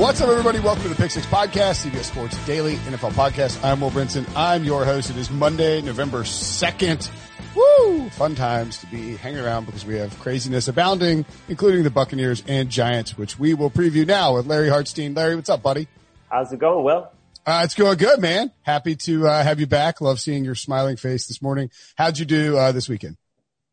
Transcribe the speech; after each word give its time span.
What's 0.00 0.18
up, 0.22 0.30
everybody? 0.30 0.60
Welcome 0.60 0.84
to 0.84 0.88
the 0.88 0.94
Pick 0.94 1.10
Six 1.10 1.26
Podcast, 1.26 1.86
CBS 1.86 2.04
Sports 2.04 2.46
Daily 2.46 2.76
NFL 2.76 3.12
Podcast. 3.12 3.62
I'm 3.62 3.82
Will 3.82 3.90
Brinson. 3.90 4.26
I'm 4.34 4.64
your 4.64 4.86
host. 4.86 5.10
It 5.10 5.18
is 5.18 5.30
Monday, 5.30 5.82
November 5.82 6.22
2nd. 6.22 7.10
Woo! 7.54 8.08
Fun 8.08 8.34
times 8.34 8.78
to 8.78 8.86
be 8.86 9.16
hanging 9.16 9.40
around 9.40 9.66
because 9.66 9.84
we 9.84 9.96
have 9.96 10.18
craziness 10.18 10.68
abounding, 10.68 11.26
including 11.50 11.82
the 11.82 11.90
Buccaneers 11.90 12.42
and 12.48 12.70
Giants, 12.70 13.18
which 13.18 13.38
we 13.38 13.52
will 13.52 13.70
preview 13.70 14.06
now 14.06 14.36
with 14.36 14.46
Larry 14.46 14.68
Hartstein. 14.68 15.14
Larry, 15.14 15.36
what's 15.36 15.50
up, 15.50 15.62
buddy? 15.62 15.86
How's 16.30 16.50
it 16.50 16.60
going, 16.60 16.82
Will? 16.82 17.10
Uh, 17.44 17.60
it's 17.64 17.74
going 17.74 17.98
good, 17.98 18.20
man. 18.20 18.52
Happy 18.62 18.96
to 18.96 19.28
uh, 19.28 19.42
have 19.42 19.60
you 19.60 19.66
back. 19.66 20.00
Love 20.00 20.18
seeing 20.18 20.46
your 20.46 20.54
smiling 20.54 20.96
face 20.96 21.26
this 21.26 21.42
morning. 21.42 21.70
How'd 21.96 22.18
you 22.18 22.24
do 22.24 22.56
uh, 22.56 22.72
this 22.72 22.88
weekend? 22.88 23.18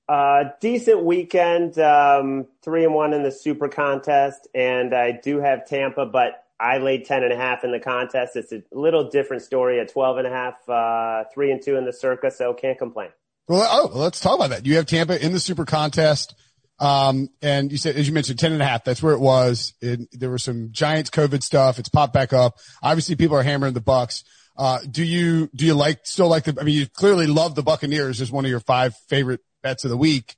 Uh, 0.08 0.46
decent 0.62 1.04
weekend. 1.04 1.78
Um, 1.78 2.48
three 2.62 2.86
and 2.86 2.94
one 2.94 3.14
in 3.14 3.24
the 3.24 3.32
super 3.32 3.68
contest. 3.68 4.48
And 4.56 4.94
I 4.94 5.12
do 5.12 5.40
have 5.40 5.68
Tampa, 5.68 6.06
but 6.06 6.44
I 6.60 6.78
laid 6.78 7.06
10 7.06 7.24
and 7.24 7.34
a 7.34 7.36
half 7.36 7.64
in 7.64 7.72
the 7.72 7.80
contest. 7.80 8.36
It's 8.36 8.52
a 8.52 8.64
little 8.72 9.10
different 9.10 9.44
story 9.44 9.80
at 9.80 9.92
12 9.92 10.18
and 10.18 10.28
a 10.28 10.30
half, 10.30 10.70
uh, 10.70 11.26
three 11.34 11.52
and 11.52 11.62
two 11.62 11.76
in 11.76 11.86
the 11.86 11.94
circa. 11.94 12.32
So 12.32 12.54
can't 12.54 12.78
complain. 12.78 13.10
Well, 13.48 13.68
oh, 13.70 13.98
let's 13.98 14.20
talk 14.20 14.36
about 14.36 14.50
that. 14.50 14.66
You 14.66 14.76
have 14.76 14.86
Tampa 14.86 15.24
in 15.24 15.34
the 15.34 15.40
super 15.40 15.66
contest. 15.66 16.36
Um, 16.80 17.30
and 17.42 17.72
you 17.72 17.78
said, 17.78 17.96
as 17.96 18.08
you 18.08 18.14
mentioned, 18.14 18.40
10 18.40 18.54
and 18.54 18.62
a 18.62 18.66
half, 18.66 18.84
that's 18.84 19.02
where 19.02 19.14
it 19.14 19.20
was. 19.20 19.74
It, 19.82 20.08
there 20.12 20.30
was 20.30 20.44
some 20.44 20.70
Giants 20.72 21.10
COVID 21.10 21.42
stuff. 21.44 21.80
It's 21.80 21.90
popped 21.90 22.14
back 22.14 22.34
up. 22.34 22.58
Obviously 22.84 23.16
people 23.16 23.38
are 23.38 23.44
hammering 23.44 23.74
the 23.74 23.82
Bucks. 23.82 24.24
Uh, 24.56 24.80
do 24.90 25.04
you, 25.04 25.50
do 25.56 25.66
you 25.66 25.74
like, 25.74 26.00
still 26.06 26.28
like 26.28 26.46
the, 26.46 26.58
I 26.60 26.64
mean, 26.64 26.76
you 26.76 26.88
clearly 26.88 27.28
love 27.28 27.56
the 27.56 27.64
Buccaneers 27.64 28.22
as 28.22 28.32
one 28.32 28.46
of 28.46 28.52
your 28.52 28.60
five 28.60 28.96
favorite 29.08 29.42
bets 29.62 29.84
of 29.84 29.90
the 29.90 29.98
week 29.98 30.36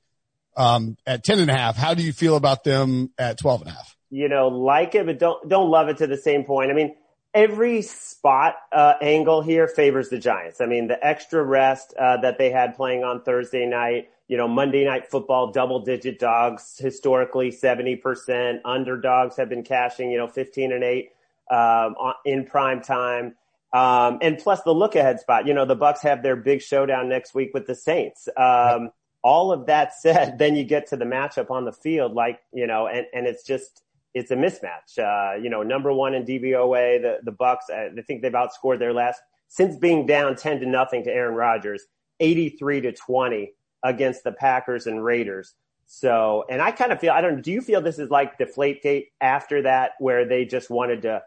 um, 0.56 0.96
at 1.06 1.24
10 1.24 1.38
and 1.38 1.50
a 1.50 1.54
half. 1.54 1.76
How 1.76 1.94
do 1.94 2.02
you 2.02 2.12
feel 2.12 2.36
about 2.36 2.64
them 2.64 3.10
at 3.18 3.38
12 3.38 3.62
and 3.62 3.70
a 3.70 3.74
half? 3.74 3.96
You 4.10 4.28
know, 4.28 4.48
like 4.48 4.94
it, 4.94 5.06
but 5.06 5.18
don't, 5.18 5.48
don't 5.48 5.70
love 5.70 5.88
it 5.88 5.98
to 5.98 6.06
the 6.06 6.16
same 6.16 6.44
point. 6.44 6.70
I 6.70 6.74
mean, 6.74 6.96
every 7.32 7.82
spot 7.82 8.56
uh, 8.72 8.94
angle 9.00 9.42
here 9.42 9.68
favors 9.68 10.08
the 10.08 10.18
Giants. 10.18 10.60
I 10.60 10.66
mean, 10.66 10.88
the 10.88 11.04
extra 11.04 11.42
rest 11.42 11.94
uh, 11.98 12.18
that 12.18 12.38
they 12.38 12.50
had 12.50 12.76
playing 12.76 13.04
on 13.04 13.22
Thursday 13.22 13.66
night, 13.66 14.10
you 14.26 14.36
know, 14.36 14.48
Monday 14.48 14.84
night 14.84 15.10
football, 15.10 15.52
double 15.52 15.80
digit 15.80 16.18
dogs, 16.18 16.76
historically 16.78 17.50
70%. 17.50 18.60
Underdogs 18.64 19.36
have 19.36 19.48
been 19.48 19.62
cashing, 19.62 20.10
you 20.10 20.18
know, 20.18 20.28
15 20.28 20.72
and 20.72 20.84
8 20.84 21.10
um, 21.50 21.94
in 22.24 22.46
prime 22.46 22.80
time. 22.80 23.36
Um, 23.72 24.18
and 24.20 24.36
plus 24.38 24.62
the 24.62 24.74
look 24.74 24.96
ahead 24.96 25.20
spot, 25.20 25.46
you 25.46 25.54
know, 25.54 25.64
the 25.64 25.76
Bucks 25.76 26.02
have 26.02 26.22
their 26.22 26.36
big 26.36 26.60
showdown 26.60 27.08
next 27.08 27.34
week 27.34 27.50
with 27.54 27.66
the 27.66 27.74
Saints. 27.74 28.28
Um, 28.36 28.90
all 29.22 29.52
of 29.52 29.66
that 29.66 29.94
said, 30.00 30.38
then 30.38 30.54
you 30.56 30.64
get 30.64 30.86
to 30.88 30.96
the 30.96 31.04
matchup 31.04 31.50
on 31.50 31.64
the 31.64 31.72
field, 31.72 32.14
like, 32.14 32.40
you 32.52 32.66
know, 32.66 32.86
and, 32.86 33.06
and 33.12 33.26
it's 33.26 33.44
just, 33.44 33.82
it's 34.14 34.30
a 34.30 34.36
mismatch. 34.36 34.98
Uh, 34.98 35.36
you 35.36 35.50
know, 35.50 35.62
number 35.62 35.92
one 35.92 36.14
in 36.14 36.24
DVOA, 36.24 37.00
the, 37.00 37.18
the 37.22 37.32
Bucks, 37.32 37.66
I 37.70 37.90
think 38.06 38.22
they've 38.22 38.32
outscored 38.32 38.78
their 38.78 38.92
last, 38.92 39.20
since 39.48 39.76
being 39.76 40.06
down 40.06 40.36
10 40.36 40.60
to 40.60 40.66
nothing 40.66 41.04
to 41.04 41.12
Aaron 41.12 41.34
Rodgers, 41.34 41.84
83 42.18 42.82
to 42.82 42.92
20 42.92 43.52
against 43.82 44.24
the 44.24 44.32
Packers 44.32 44.86
and 44.86 45.04
Raiders. 45.04 45.54
So, 45.86 46.44
and 46.48 46.62
I 46.62 46.70
kind 46.70 46.92
of 46.92 47.00
feel, 47.00 47.12
I 47.12 47.20
don't, 47.20 47.42
do 47.42 47.50
you 47.50 47.60
feel 47.60 47.80
this 47.80 47.98
is 47.98 48.10
like 48.10 48.38
deflate 48.38 48.82
gate 48.82 49.08
after 49.20 49.62
that, 49.62 49.92
where 49.98 50.24
they 50.24 50.44
just 50.44 50.70
wanted 50.70 51.02
to, 51.02 51.22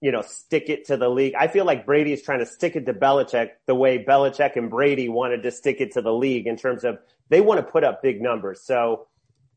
you 0.00 0.12
know, 0.12 0.22
stick 0.22 0.68
it 0.68 0.86
to 0.86 0.96
the 0.96 1.08
league? 1.08 1.34
I 1.34 1.48
feel 1.48 1.64
like 1.64 1.86
Brady 1.86 2.12
is 2.12 2.22
trying 2.22 2.40
to 2.40 2.46
stick 2.46 2.76
it 2.76 2.86
to 2.86 2.94
Belichick 2.94 3.50
the 3.66 3.74
way 3.74 4.04
Belichick 4.04 4.56
and 4.56 4.70
Brady 4.70 5.08
wanted 5.08 5.42
to 5.42 5.50
stick 5.50 5.80
it 5.80 5.92
to 5.92 6.02
the 6.02 6.12
league 6.12 6.46
in 6.46 6.56
terms 6.56 6.84
of 6.84 6.98
they 7.28 7.40
want 7.40 7.64
to 7.64 7.70
put 7.70 7.84
up 7.84 8.02
big 8.02 8.20
numbers. 8.20 8.62
So, 8.62 9.06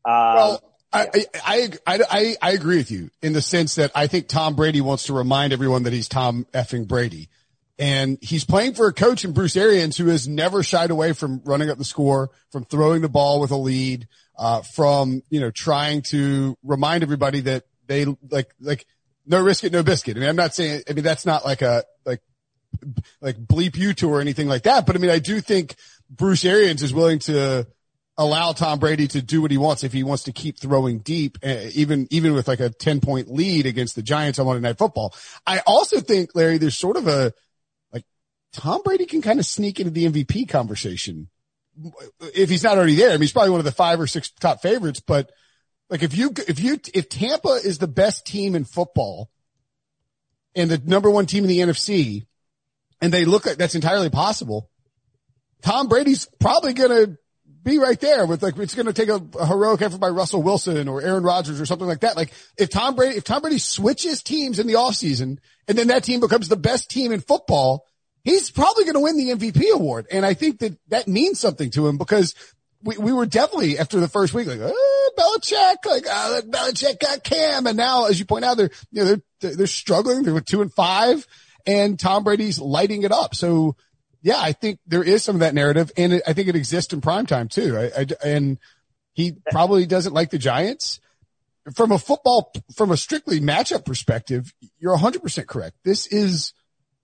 um, 0.04 0.34
well, 0.36 0.74
I, 0.92 1.08
I, 1.44 1.70
I, 1.86 2.36
I, 2.40 2.52
agree 2.52 2.76
with 2.76 2.90
you 2.90 3.10
in 3.20 3.32
the 3.32 3.42
sense 3.42 3.76
that 3.76 3.90
I 3.96 4.06
think 4.06 4.28
Tom 4.28 4.54
Brady 4.54 4.80
wants 4.80 5.06
to 5.06 5.12
remind 5.12 5.52
everyone 5.52 5.82
that 5.84 5.92
he's 5.92 6.08
Tom 6.08 6.46
effing 6.52 6.86
Brady. 6.86 7.30
And 7.78 8.18
he's 8.20 8.44
playing 8.44 8.74
for 8.74 8.86
a 8.86 8.92
coach 8.92 9.24
in 9.24 9.32
Bruce 9.32 9.56
Arians 9.56 9.96
who 9.96 10.06
has 10.06 10.28
never 10.28 10.62
shied 10.62 10.92
away 10.92 11.12
from 11.12 11.42
running 11.44 11.68
up 11.68 11.78
the 11.78 11.84
score, 11.84 12.30
from 12.52 12.64
throwing 12.64 13.02
the 13.02 13.08
ball 13.08 13.40
with 13.40 13.50
a 13.50 13.56
lead, 13.56 14.06
uh, 14.38 14.62
from, 14.62 15.22
you 15.30 15.40
know, 15.40 15.50
trying 15.50 16.02
to 16.02 16.56
remind 16.62 17.02
everybody 17.02 17.40
that 17.40 17.64
they 17.88 18.04
like, 18.30 18.54
like, 18.60 18.86
no 19.26 19.40
risk 19.42 19.64
it, 19.64 19.72
no 19.72 19.82
biscuit. 19.82 20.16
I 20.16 20.20
mean, 20.20 20.28
I'm 20.28 20.36
not 20.36 20.54
saying, 20.54 20.82
I 20.88 20.92
mean, 20.92 21.04
that's 21.04 21.26
not 21.26 21.44
like 21.44 21.62
a, 21.62 21.84
like, 22.04 22.20
like 23.20 23.36
bleep 23.36 23.76
you 23.76 23.94
to 23.94 24.10
or 24.10 24.20
anything 24.20 24.48
like 24.48 24.64
that. 24.64 24.86
But 24.86 24.96
I 24.96 24.98
mean, 24.98 25.10
I 25.10 25.18
do 25.18 25.40
think 25.40 25.76
Bruce 26.10 26.44
Arians 26.44 26.82
is 26.82 26.92
willing 26.92 27.20
to 27.20 27.66
allow 28.16 28.52
Tom 28.52 28.78
Brady 28.78 29.08
to 29.08 29.22
do 29.22 29.42
what 29.42 29.50
he 29.50 29.58
wants 29.58 29.82
if 29.82 29.92
he 29.92 30.02
wants 30.02 30.24
to 30.24 30.32
keep 30.32 30.58
throwing 30.58 31.00
deep, 31.00 31.38
uh, 31.44 31.66
even, 31.74 32.06
even 32.10 32.34
with 32.34 32.46
like 32.46 32.60
a 32.60 32.70
10 32.70 33.00
point 33.00 33.32
lead 33.32 33.66
against 33.66 33.96
the 33.96 34.02
Giants 34.02 34.38
on 34.38 34.46
Monday 34.46 34.60
Night 34.60 34.78
Football. 34.78 35.14
I 35.46 35.62
also 35.66 36.00
think, 36.00 36.30
Larry, 36.34 36.58
there's 36.58 36.76
sort 36.76 36.96
of 36.96 37.08
a, 37.08 37.32
like, 37.92 38.04
Tom 38.52 38.82
Brady 38.84 39.06
can 39.06 39.22
kind 39.22 39.40
of 39.40 39.46
sneak 39.46 39.80
into 39.80 39.90
the 39.90 40.06
MVP 40.06 40.48
conversation 40.48 41.28
if 42.34 42.48
he's 42.48 42.62
not 42.62 42.76
already 42.76 42.94
there. 42.94 43.10
I 43.10 43.12
mean, 43.12 43.22
he's 43.22 43.32
probably 43.32 43.50
one 43.50 43.60
of 43.60 43.64
the 43.64 43.72
five 43.72 44.00
or 44.00 44.06
six 44.06 44.30
top 44.30 44.62
favorites, 44.62 45.00
but 45.00 45.32
like 45.90 46.02
if 46.02 46.16
you, 46.16 46.32
if 46.48 46.60
you, 46.60 46.80
if 46.92 47.08
Tampa 47.08 47.60
is 47.64 47.78
the 47.78 47.88
best 47.88 48.26
team 48.26 48.54
in 48.54 48.64
football 48.64 49.30
and 50.54 50.70
the 50.70 50.78
number 50.78 51.10
one 51.10 51.26
team 51.26 51.44
in 51.44 51.48
the 51.48 51.60
NFC 51.60 52.26
and 53.00 53.12
they 53.12 53.24
look 53.24 53.46
like 53.46 53.56
that's 53.56 53.74
entirely 53.74 54.10
possible, 54.10 54.70
Tom 55.62 55.88
Brady's 55.88 56.28
probably 56.40 56.72
going 56.72 56.90
to 56.90 57.18
be 57.62 57.78
right 57.78 57.98
there 57.98 58.26
with 58.26 58.42
like, 58.42 58.56
it's 58.58 58.74
going 58.74 58.86
to 58.86 58.92
take 58.92 59.08
a, 59.08 59.20
a, 59.38 59.46
heroic 59.46 59.80
effort 59.82 59.98
by 59.98 60.08
Russell 60.08 60.42
Wilson 60.42 60.86
or 60.86 61.00
Aaron 61.00 61.22
Rodgers 61.22 61.60
or 61.60 61.66
something 61.66 61.88
like 61.88 62.00
that. 62.00 62.16
Like 62.16 62.32
if 62.58 62.68
Tom 62.68 62.94
Brady, 62.94 63.16
if 63.16 63.24
Tom 63.24 63.40
Brady 63.40 63.58
switches 63.58 64.22
teams 64.22 64.58
in 64.58 64.66
the 64.66 64.74
offseason 64.74 65.38
and 65.66 65.78
then 65.78 65.88
that 65.88 66.04
team 66.04 66.20
becomes 66.20 66.48
the 66.48 66.56
best 66.56 66.90
team 66.90 67.10
in 67.12 67.20
football, 67.20 67.86
he's 68.22 68.50
probably 68.50 68.84
going 68.84 68.94
to 68.94 69.00
win 69.00 69.16
the 69.16 69.30
MVP 69.30 69.72
award. 69.72 70.06
And 70.10 70.26
I 70.26 70.34
think 70.34 70.58
that 70.58 70.76
that 70.88 71.08
means 71.08 71.40
something 71.40 71.70
to 71.70 71.86
him 71.88 71.96
because 71.96 72.34
we, 72.82 72.98
we 72.98 73.12
were 73.12 73.26
definitely 73.26 73.78
after 73.78 73.98
the 73.98 74.08
first 74.08 74.34
week, 74.34 74.46
like, 74.46 74.60
oh, 74.62 74.93
Belichick, 75.16 75.76
like, 75.84 76.06
uh, 76.06 76.12
oh, 76.12 76.32
look, 76.36 76.50
Belichick 76.50 77.00
got 77.00 77.24
Cam. 77.24 77.66
And 77.66 77.76
now, 77.76 78.06
as 78.06 78.18
you 78.18 78.24
point 78.24 78.44
out, 78.44 78.56
they're, 78.56 78.70
you 78.90 79.04
know, 79.04 79.16
they're, 79.40 79.56
they're 79.56 79.66
struggling. 79.66 80.22
They're 80.22 80.40
two 80.40 80.62
and 80.62 80.72
five 80.72 81.26
and 81.66 81.98
Tom 81.98 82.24
Brady's 82.24 82.58
lighting 82.58 83.02
it 83.02 83.12
up. 83.12 83.34
So 83.34 83.76
yeah, 84.22 84.38
I 84.38 84.52
think 84.52 84.78
there 84.86 85.02
is 85.02 85.22
some 85.22 85.36
of 85.36 85.40
that 85.40 85.54
narrative, 85.54 85.92
and 85.96 86.14
it, 86.14 86.22
I 86.26 86.32
think 86.32 86.48
it 86.48 86.56
exists 86.56 86.92
in 86.92 87.00
prime 87.00 87.26
time 87.26 87.48
too. 87.48 87.76
I, 87.76 88.00
I, 88.00 88.06
and 88.24 88.58
he 89.12 89.34
probably 89.50 89.86
doesn't 89.86 90.14
like 90.14 90.30
the 90.30 90.38
Giants. 90.38 91.00
From 91.74 91.92
a 91.92 91.98
football, 91.98 92.52
from 92.74 92.90
a 92.90 92.96
strictly 92.96 93.40
matchup 93.40 93.86
perspective, 93.86 94.52
you're 94.78 94.96
100% 94.96 95.46
correct. 95.46 95.76
This 95.82 96.06
is 96.06 96.52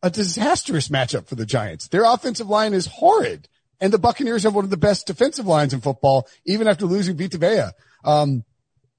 a 0.03 0.11
disastrous 0.11 0.89
matchup 0.89 1.29
for 1.29 1.35
the 1.35 1.47
Giants. 1.47 1.89
Their 1.89 2.05
offensive 2.05 2.49
line 2.49 2.75
is 2.75 2.87
horrid, 2.87 3.49
and 3.81 3.93
the 3.93 3.99
Buccaneers 3.99 4.43
have 4.43 4.55
one 4.55 4.65
of 4.65 4.71
the 4.71 4.77
best 4.77 5.07
defensive 5.07 5.47
lines 5.47 5.73
in 5.73 5.81
football, 5.81 6.29
even 6.45 6.69
after 6.69 6.87
losing 6.87 7.17
Vita 7.17 7.39
Vea. 7.39 7.71
Um, 8.05 8.45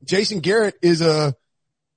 Jason 0.04 0.40
Garrett 0.40 0.76
is 0.82 1.02
a 1.02 1.36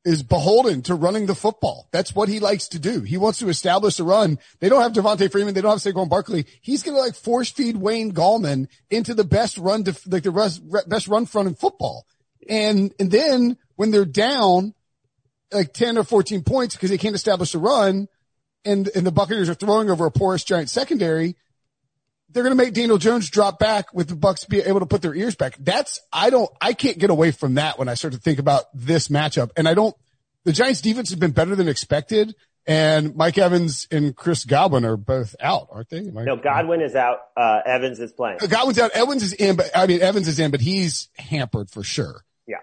is 0.05 0.23
beholden 0.23 0.83
to 0.83 0.95
running 0.95 1.25
the 1.27 1.35
football. 1.35 1.89
That's 1.91 2.15
what 2.15 2.29
he 2.29 2.39
likes 2.39 2.69
to 2.69 2.79
do. 2.79 3.01
He 3.01 3.17
wants 3.17 3.39
to 3.39 3.49
establish 3.49 3.99
a 3.99 4.05
run. 4.05 4.39
They 4.61 4.69
don't 4.69 4.83
have 4.83 4.93
Devonta 4.93 5.33
Freeman. 5.33 5.55
They 5.55 5.63
don't 5.63 5.71
have 5.71 5.95
Saquon 5.95 6.11
Barkley. 6.11 6.45
He's 6.61 6.83
going 6.83 6.95
to 6.95 7.01
like 7.01 7.15
force 7.15 7.51
feed 7.51 7.77
Wayne 7.77 8.13
Gallman 8.13 8.69
into 8.91 9.15
the 9.15 9.25
best 9.25 9.57
run, 9.57 9.83
def- 9.83 10.07
like 10.07 10.25
the 10.25 10.31
rest, 10.31 10.63
best 10.87 11.09
run 11.09 11.25
front 11.25 11.49
in 11.49 11.55
football. 11.55 12.05
And, 12.51 12.93
and 13.01 13.11
then 13.11 13.57
when 13.77 13.91
they're 13.91 14.05
down 14.05 14.75
like 15.51 15.73
10 15.73 15.97
or 15.97 16.05
14 16.05 16.43
points 16.43 16.75
because 16.75 16.91
they 16.91 16.99
can't 16.99 17.15
establish 17.15 17.55
a 17.55 17.59
run 17.59 18.09
and, 18.65 18.91
and 18.95 19.07
the 19.07 19.13
Buccaneers 19.13 19.49
are 19.49 19.55
throwing 19.55 19.89
over 19.89 20.05
a 20.05 20.11
porous 20.11 20.45
giant 20.45 20.69
secondary, 20.69 21.37
they're 22.35 22.43
going 22.43 22.57
to 22.57 22.63
make 22.63 22.75
Daniel 22.75 22.99
Jones 22.99 23.31
drop 23.31 23.59
back 23.59 23.95
with 23.95 24.09
the 24.09 24.17
Bucks 24.17 24.45
be 24.45 24.61
able 24.61 24.81
to 24.81 24.87
put 24.87 25.01
their 25.01 25.15
ears 25.15 25.37
back. 25.37 25.57
That's, 25.59 26.01
I 26.13 26.31
don't, 26.31 26.51
I 26.61 26.75
can't 26.75 26.99
get 26.99 27.09
away 27.09 27.31
from 27.31 27.55
that 27.55 27.79
when 27.79 27.89
I 27.89 27.95
start 27.95 28.13
to 28.13 28.21
think 28.21 28.39
about 28.39 28.65
this 28.75 29.09
matchup. 29.09 29.51
And 29.57 29.67
I 29.67 29.75
don't 29.75 29.97
the 30.45 30.53
Giants 30.53 30.81
defense 30.81 31.11
has 31.11 31.19
been 31.19 31.33
better 31.33 31.57
than 31.57 31.69
expected. 31.69 32.35
And 32.67 33.15
Mike 33.15 33.37
Evans 33.37 33.87
and 33.91 34.17
Chris 34.17 34.45
Godwin 34.45 34.87
are 34.87 34.97
both 34.97 35.37
out, 35.39 35.69
aren't 35.71 35.91
they? 35.91 35.99
I, 35.99 36.25
no, 36.25 36.37
Godwin 36.37 36.81
is 36.81 36.95
out. 36.95 37.19
Uh, 37.37 37.61
Evans 37.65 38.01
is 38.01 38.13
playing. 38.13 38.39
Godwin's 38.49 38.79
out. 38.79 38.91
Evans 38.93 39.23
is 39.23 39.35
in, 39.35 39.57
but 39.57 39.71
I 39.75 39.87
mean, 39.87 40.01
Evans 40.01 40.29
is 40.29 40.39
in, 40.39 40.51
but 40.51 40.63
he's 40.63 41.09
hampered 41.19 41.71
for 41.71 41.83
sure. 41.83 42.25
Yeah. 42.47 42.57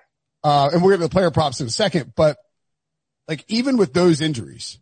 Uh, 0.43 0.69
and 0.73 0.81
we're 0.81 0.89
going 0.89 1.01
to 1.01 1.05
the 1.05 1.09
player 1.09 1.29
props 1.29 1.61
in 1.61 1.67
a 1.67 1.71
second, 1.71 2.13
but 2.15 2.37
like 3.27 3.45
even 3.47 3.77
with 3.77 3.93
those 3.93 4.21
injuries, 4.21 4.79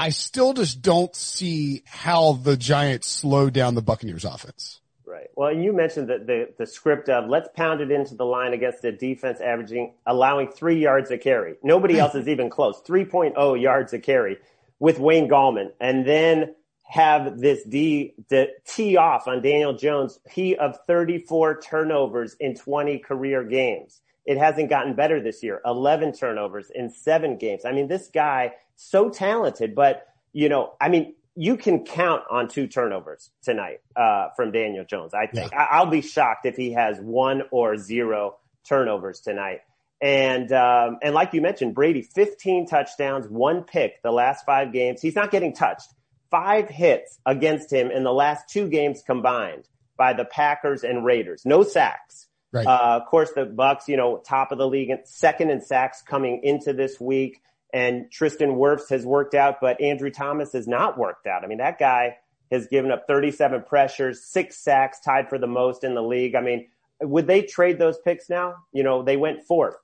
I 0.00 0.08
still 0.08 0.54
just 0.54 0.80
don't 0.80 1.14
see 1.14 1.82
how 1.84 2.32
the 2.32 2.56
Giants 2.56 3.06
slow 3.06 3.50
down 3.50 3.74
the 3.74 3.82
Buccaneers 3.82 4.24
offense. 4.24 4.80
Right. 5.04 5.28
Well, 5.36 5.52
you 5.52 5.74
mentioned 5.74 6.08
that 6.08 6.26
the, 6.26 6.48
the 6.56 6.66
script 6.66 7.10
of 7.10 7.28
let's 7.28 7.50
pound 7.54 7.82
it 7.82 7.90
into 7.90 8.14
the 8.14 8.24
line 8.24 8.54
against 8.54 8.80
the 8.80 8.92
defense 8.92 9.42
averaging, 9.42 9.92
allowing 10.06 10.48
three 10.52 10.80
yards 10.80 11.10
a 11.10 11.18
carry. 11.18 11.56
Nobody 11.62 11.98
else 11.98 12.14
is 12.14 12.28
even 12.28 12.48
close. 12.48 12.80
3.0 12.88 13.60
yards 13.60 13.92
a 13.92 13.98
carry 13.98 14.38
with 14.78 14.98
Wayne 14.98 15.28
Gallman. 15.28 15.72
And 15.82 16.06
then 16.06 16.54
have 16.84 17.38
this 17.38 17.62
D, 17.64 18.14
the 18.30 18.52
tee 18.64 18.96
off 18.96 19.28
on 19.28 19.42
Daniel 19.42 19.74
Jones. 19.74 20.18
He 20.30 20.56
of 20.56 20.78
34 20.86 21.60
turnovers 21.60 22.36
in 22.40 22.54
20 22.54 23.00
career 23.00 23.44
games. 23.44 24.00
It 24.24 24.38
hasn't 24.38 24.70
gotten 24.70 24.94
better 24.94 25.20
this 25.20 25.42
year. 25.42 25.60
11 25.66 26.14
turnovers 26.14 26.70
in 26.74 26.88
seven 26.88 27.36
games. 27.36 27.66
I 27.66 27.72
mean, 27.72 27.86
this 27.88 28.08
guy 28.08 28.52
so 28.80 29.10
talented, 29.10 29.74
but 29.74 30.06
you 30.32 30.48
know, 30.48 30.72
I 30.80 30.88
mean, 30.88 31.14
you 31.36 31.56
can 31.56 31.84
count 31.84 32.22
on 32.30 32.48
two 32.48 32.66
turnovers 32.66 33.30
tonight 33.42 33.80
uh, 33.94 34.28
from 34.36 34.52
Daniel 34.52 34.84
Jones. 34.84 35.12
I 35.14 35.26
think 35.26 35.52
yeah. 35.52 35.66
I- 35.70 35.82
will 35.82 35.90
be 35.90 36.00
shocked 36.00 36.46
if 36.46 36.56
he 36.56 36.72
has 36.72 36.98
one 36.98 37.42
or 37.50 37.76
zero 37.76 38.36
turnovers 38.66 39.20
tonight. 39.20 39.60
And 40.00 40.50
um, 40.52 40.98
and 41.02 41.14
like 41.14 41.34
you 41.34 41.42
mentioned, 41.42 41.74
Brady, 41.74 42.00
15 42.00 42.66
touchdowns, 42.66 43.28
one 43.28 43.64
pick 43.64 44.02
the 44.02 44.10
last 44.10 44.46
five 44.46 44.72
games. 44.72 45.02
He's 45.02 45.14
not 45.14 45.30
getting 45.30 45.54
touched. 45.54 45.88
Five 46.30 46.70
hits 46.70 47.18
against 47.26 47.70
him 47.70 47.90
in 47.90 48.02
the 48.02 48.12
last 48.12 48.48
two 48.48 48.68
games 48.68 49.02
combined 49.04 49.68
by 49.98 50.14
the 50.14 50.24
Packers 50.24 50.84
and 50.84 51.04
Raiders. 51.04 51.42
No 51.44 51.64
sacks. 51.64 52.28
Right. 52.52 52.66
Uh, 52.66 53.00
of 53.02 53.06
course, 53.06 53.30
the 53.34 53.44
Bucks, 53.44 53.88
you 53.88 53.98
know, 53.98 54.18
top 54.18 54.52
of 54.52 54.58
the 54.58 54.66
league, 54.66 54.90
second 55.04 55.50
in 55.50 55.60
sacks 55.60 56.02
coming 56.02 56.40
into 56.42 56.72
this 56.72 56.98
week 56.98 57.40
and 57.72 58.10
Tristan 58.10 58.50
Wirfs 58.50 58.88
has 58.90 59.04
worked 59.04 59.34
out, 59.34 59.60
but 59.60 59.80
Andrew 59.80 60.10
Thomas 60.10 60.52
has 60.52 60.66
not 60.66 60.98
worked 60.98 61.26
out. 61.26 61.44
I 61.44 61.46
mean, 61.46 61.58
that 61.58 61.78
guy 61.78 62.16
has 62.50 62.66
given 62.66 62.90
up 62.90 63.06
37 63.06 63.62
pressures, 63.62 64.24
six 64.24 64.58
sacks, 64.58 65.00
tied 65.00 65.28
for 65.28 65.38
the 65.38 65.46
most 65.46 65.84
in 65.84 65.94
the 65.94 66.02
league. 66.02 66.34
I 66.34 66.40
mean, 66.40 66.68
would 67.00 67.26
they 67.26 67.42
trade 67.42 67.78
those 67.78 67.98
picks 67.98 68.28
now? 68.28 68.56
You 68.72 68.82
know, 68.82 69.02
they 69.02 69.16
went 69.16 69.44
fourth 69.44 69.76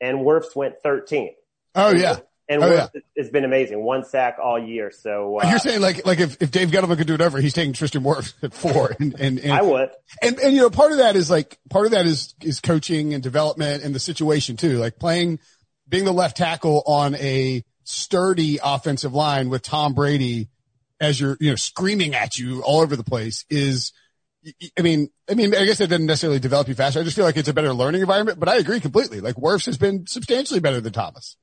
and 0.00 0.18
Wirfs 0.18 0.54
went 0.54 0.74
13th. 0.84 1.34
Oh, 1.74 1.90
yeah. 1.90 2.18
And 2.48 2.62
oh, 2.62 2.70
Wirfs 2.70 2.90
yeah. 2.94 3.00
has 3.16 3.30
been 3.30 3.44
amazing. 3.44 3.82
One 3.82 4.04
sack 4.04 4.38
all 4.42 4.58
year. 4.58 4.90
So, 4.90 5.38
uh, 5.38 5.48
you're 5.48 5.58
saying 5.58 5.80
like, 5.80 6.06
like 6.06 6.18
if, 6.18 6.40
if 6.40 6.50
Dave 6.50 6.70
Gettleman 6.70 6.96
could 6.96 7.06
do 7.06 7.14
it 7.14 7.20
over, 7.20 7.40
he's 7.40 7.52
taking 7.52 7.74
Tristan 7.74 8.02
Wirfs 8.02 8.32
at 8.42 8.54
four. 8.54 8.96
And, 8.98 9.14
and, 9.20 9.38
and 9.38 9.52
I 9.52 9.62
would. 9.62 9.90
And, 10.22 10.38
and, 10.38 10.54
you 10.54 10.62
know, 10.62 10.70
part 10.70 10.92
of 10.92 10.98
that 10.98 11.14
is 11.14 11.30
like, 11.30 11.58
part 11.70 11.86
of 11.86 11.92
that 11.92 12.06
is, 12.06 12.34
is 12.42 12.60
coaching 12.60 13.14
and 13.14 13.22
development 13.22 13.84
and 13.84 13.94
the 13.94 14.00
situation 14.00 14.56
too. 14.56 14.78
Like 14.78 14.98
playing 14.98 15.40
being 15.88 16.04
the 16.04 16.12
left 16.12 16.36
tackle 16.36 16.82
on 16.86 17.14
a 17.16 17.64
sturdy 17.84 18.58
offensive 18.62 19.14
line 19.14 19.48
with 19.48 19.62
Tom 19.62 19.94
Brady 19.94 20.48
as 21.00 21.20
you're, 21.20 21.36
you 21.40 21.50
know, 21.50 21.56
screaming 21.56 22.14
at 22.14 22.36
you 22.36 22.62
all 22.62 22.80
over 22.80 22.96
the 22.96 23.04
place 23.04 23.44
is, 23.48 23.92
I 24.78 24.82
mean, 24.82 25.10
I 25.28 25.34
mean, 25.34 25.54
I 25.54 25.64
guess 25.64 25.80
it 25.80 25.88
didn't 25.88 26.06
necessarily 26.06 26.38
develop 26.38 26.68
you 26.68 26.74
faster. 26.74 27.00
I 27.00 27.04
just 27.04 27.16
feel 27.16 27.24
like 27.24 27.36
it's 27.36 27.48
a 27.48 27.54
better 27.54 27.72
learning 27.72 28.00
environment, 28.00 28.38
but 28.38 28.48
I 28.48 28.56
agree 28.56 28.80
completely. 28.80 29.20
Like 29.20 29.36
Wirfs 29.36 29.66
has 29.66 29.78
been 29.78 30.06
substantially 30.06 30.60
better 30.60 30.80
than 30.80 30.92
Thomas. 30.92 31.36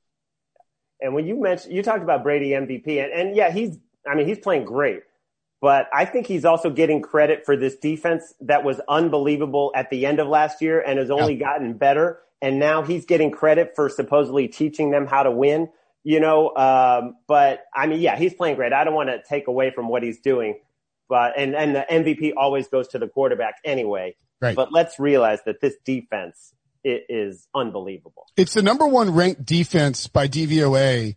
And 1.01 1.13
when 1.13 1.25
you 1.25 1.41
mentioned, 1.41 1.73
you 1.73 1.83
talked 1.83 2.03
about 2.03 2.23
Brady 2.23 2.49
MVP 2.51 3.03
and, 3.03 3.11
and 3.11 3.35
yeah, 3.35 3.51
he's, 3.51 3.77
I 4.09 4.15
mean, 4.15 4.27
he's 4.27 4.39
playing 4.39 4.65
great, 4.65 5.01
but 5.61 5.87
I 5.93 6.05
think 6.05 6.27
he's 6.27 6.45
also 6.45 6.69
getting 6.69 7.01
credit 7.01 7.45
for 7.45 7.57
this 7.57 7.75
defense 7.75 8.33
that 8.41 8.63
was 8.63 8.79
unbelievable 8.87 9.71
at 9.75 9.89
the 9.89 10.05
end 10.05 10.19
of 10.19 10.27
last 10.27 10.61
year 10.61 10.79
and 10.79 10.99
has 10.99 11.09
only 11.09 11.33
yeah. 11.33 11.47
gotten 11.47 11.73
better 11.73 12.19
and 12.45 12.59
now 12.59 12.83
he's 12.83 13.05
getting 13.05 13.31
credit 13.31 13.71
for 13.75 13.89
supposedly 13.89 14.47
teaching 14.47 14.91
them 14.91 15.07
how 15.07 15.23
to 15.23 15.31
win, 15.31 15.67
you 16.03 16.19
know. 16.19 16.55
Um, 16.55 17.15
but 17.27 17.63
I 17.73 17.87
mean, 17.87 17.99
yeah, 18.01 18.15
he's 18.15 18.35
playing 18.35 18.55
great. 18.55 18.71
I 18.71 18.83
don't 18.83 18.93
want 18.93 19.09
to 19.09 19.23
take 19.27 19.47
away 19.47 19.71
from 19.71 19.89
what 19.89 20.03
he's 20.03 20.19
doing, 20.19 20.59
but 21.09 21.33
and 21.39 21.55
and 21.55 21.75
the 21.75 21.85
MVP 21.89 22.33
always 22.37 22.67
goes 22.67 22.87
to 22.89 22.99
the 22.99 23.07
quarterback 23.07 23.55
anyway. 23.65 24.15
Right. 24.39 24.55
But 24.55 24.71
let's 24.71 24.99
realize 24.99 25.39
that 25.47 25.59
this 25.59 25.73
defense 25.83 26.53
is 26.83 27.47
unbelievable. 27.55 28.27
It's 28.37 28.53
the 28.53 28.61
number 28.61 28.85
one 28.85 29.15
ranked 29.15 29.43
defense 29.43 30.05
by 30.05 30.27
DVOA, 30.27 31.15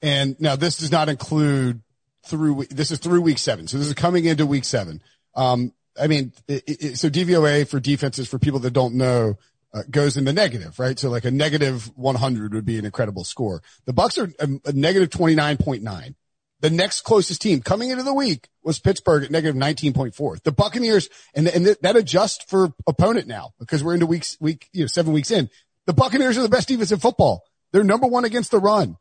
and 0.00 0.40
now 0.40 0.54
this 0.54 0.76
does 0.76 0.92
not 0.92 1.08
include 1.08 1.82
through. 2.24 2.66
This 2.66 2.92
is 2.92 3.00
through 3.00 3.22
week 3.22 3.38
seven, 3.38 3.66
so 3.66 3.78
this 3.78 3.88
is 3.88 3.94
coming 3.94 4.26
into 4.26 4.46
week 4.46 4.64
seven. 4.64 5.02
Um, 5.34 5.72
I 6.00 6.06
mean, 6.06 6.32
it, 6.46 6.62
it, 6.68 6.98
so 6.98 7.10
DVOA 7.10 7.66
for 7.66 7.80
defenses 7.80 8.28
for 8.28 8.38
people 8.38 8.60
that 8.60 8.70
don't 8.70 8.94
know 8.94 9.38
uh, 9.74 9.82
goes 9.90 10.16
in 10.16 10.24
the 10.24 10.32
negative, 10.32 10.78
right? 10.78 10.98
So 10.98 11.10
like 11.10 11.24
a 11.24 11.30
negative 11.30 11.90
100 11.96 12.54
would 12.54 12.64
be 12.64 12.78
an 12.78 12.84
incredible 12.84 13.24
score. 13.24 13.62
The 13.86 13.92
Bucks 13.92 14.18
are 14.18 14.30
a, 14.38 14.48
a 14.66 14.72
negative 14.72 15.10
29.9. 15.10 16.14
The 16.60 16.70
next 16.70 17.00
closest 17.00 17.42
team 17.42 17.60
coming 17.60 17.90
into 17.90 18.04
the 18.04 18.14
week 18.14 18.48
was 18.62 18.78
Pittsburgh 18.78 19.24
at 19.24 19.30
negative 19.30 19.56
19.4. 19.56 20.42
The 20.42 20.52
Buccaneers, 20.52 21.08
and, 21.34 21.48
and 21.48 21.66
that 21.66 21.96
adjusts 21.96 22.44
for 22.44 22.72
opponent 22.86 23.26
now 23.26 23.52
because 23.58 23.82
we're 23.82 23.94
into 23.94 24.06
weeks, 24.06 24.36
week, 24.40 24.68
you 24.72 24.82
know, 24.82 24.86
seven 24.86 25.12
weeks 25.12 25.32
in. 25.32 25.50
The 25.86 25.92
Buccaneers 25.92 26.38
are 26.38 26.42
the 26.42 26.48
best 26.48 26.68
defense 26.68 26.92
in 26.92 27.00
football. 27.00 27.42
They're 27.72 27.82
number 27.82 28.06
one 28.06 28.24
against 28.24 28.52
the 28.52 28.60
run. 28.60 28.96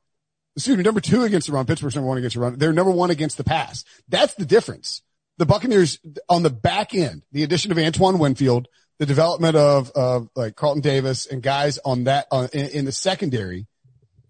Excuse 0.55 0.75
me, 0.75 0.83
number 0.83 1.01
two 1.01 1.23
against 1.23 1.47
the 1.47 1.53
run. 1.53 1.65
Pittsburgh's 1.65 1.95
number 1.95 2.07
one 2.07 2.17
against 2.17 2.35
the 2.35 2.41
run. 2.41 2.57
They're 2.57 2.73
number 2.73 2.91
one 2.91 3.11
against 3.11 3.37
the 3.37 3.43
pass. 3.43 3.85
That's 4.09 4.33
the 4.33 4.45
difference. 4.45 5.03
The 5.37 5.45
Buccaneers 5.45 5.99
on 6.29 6.43
the 6.43 6.49
back 6.49 6.93
end, 6.95 7.23
the 7.31 7.43
addition 7.43 7.71
of 7.71 7.77
Antoine 7.77 8.19
Winfield, 8.19 8.67
the 9.01 9.07
development 9.07 9.55
of, 9.55 9.89
of 9.95 10.29
like 10.35 10.55
Carlton 10.55 10.83
Davis 10.83 11.25
and 11.25 11.41
guys 11.41 11.79
on 11.83 12.03
that, 12.03 12.27
in, 12.53 12.67
in, 12.67 12.85
the 12.85 12.91
secondary. 12.91 13.65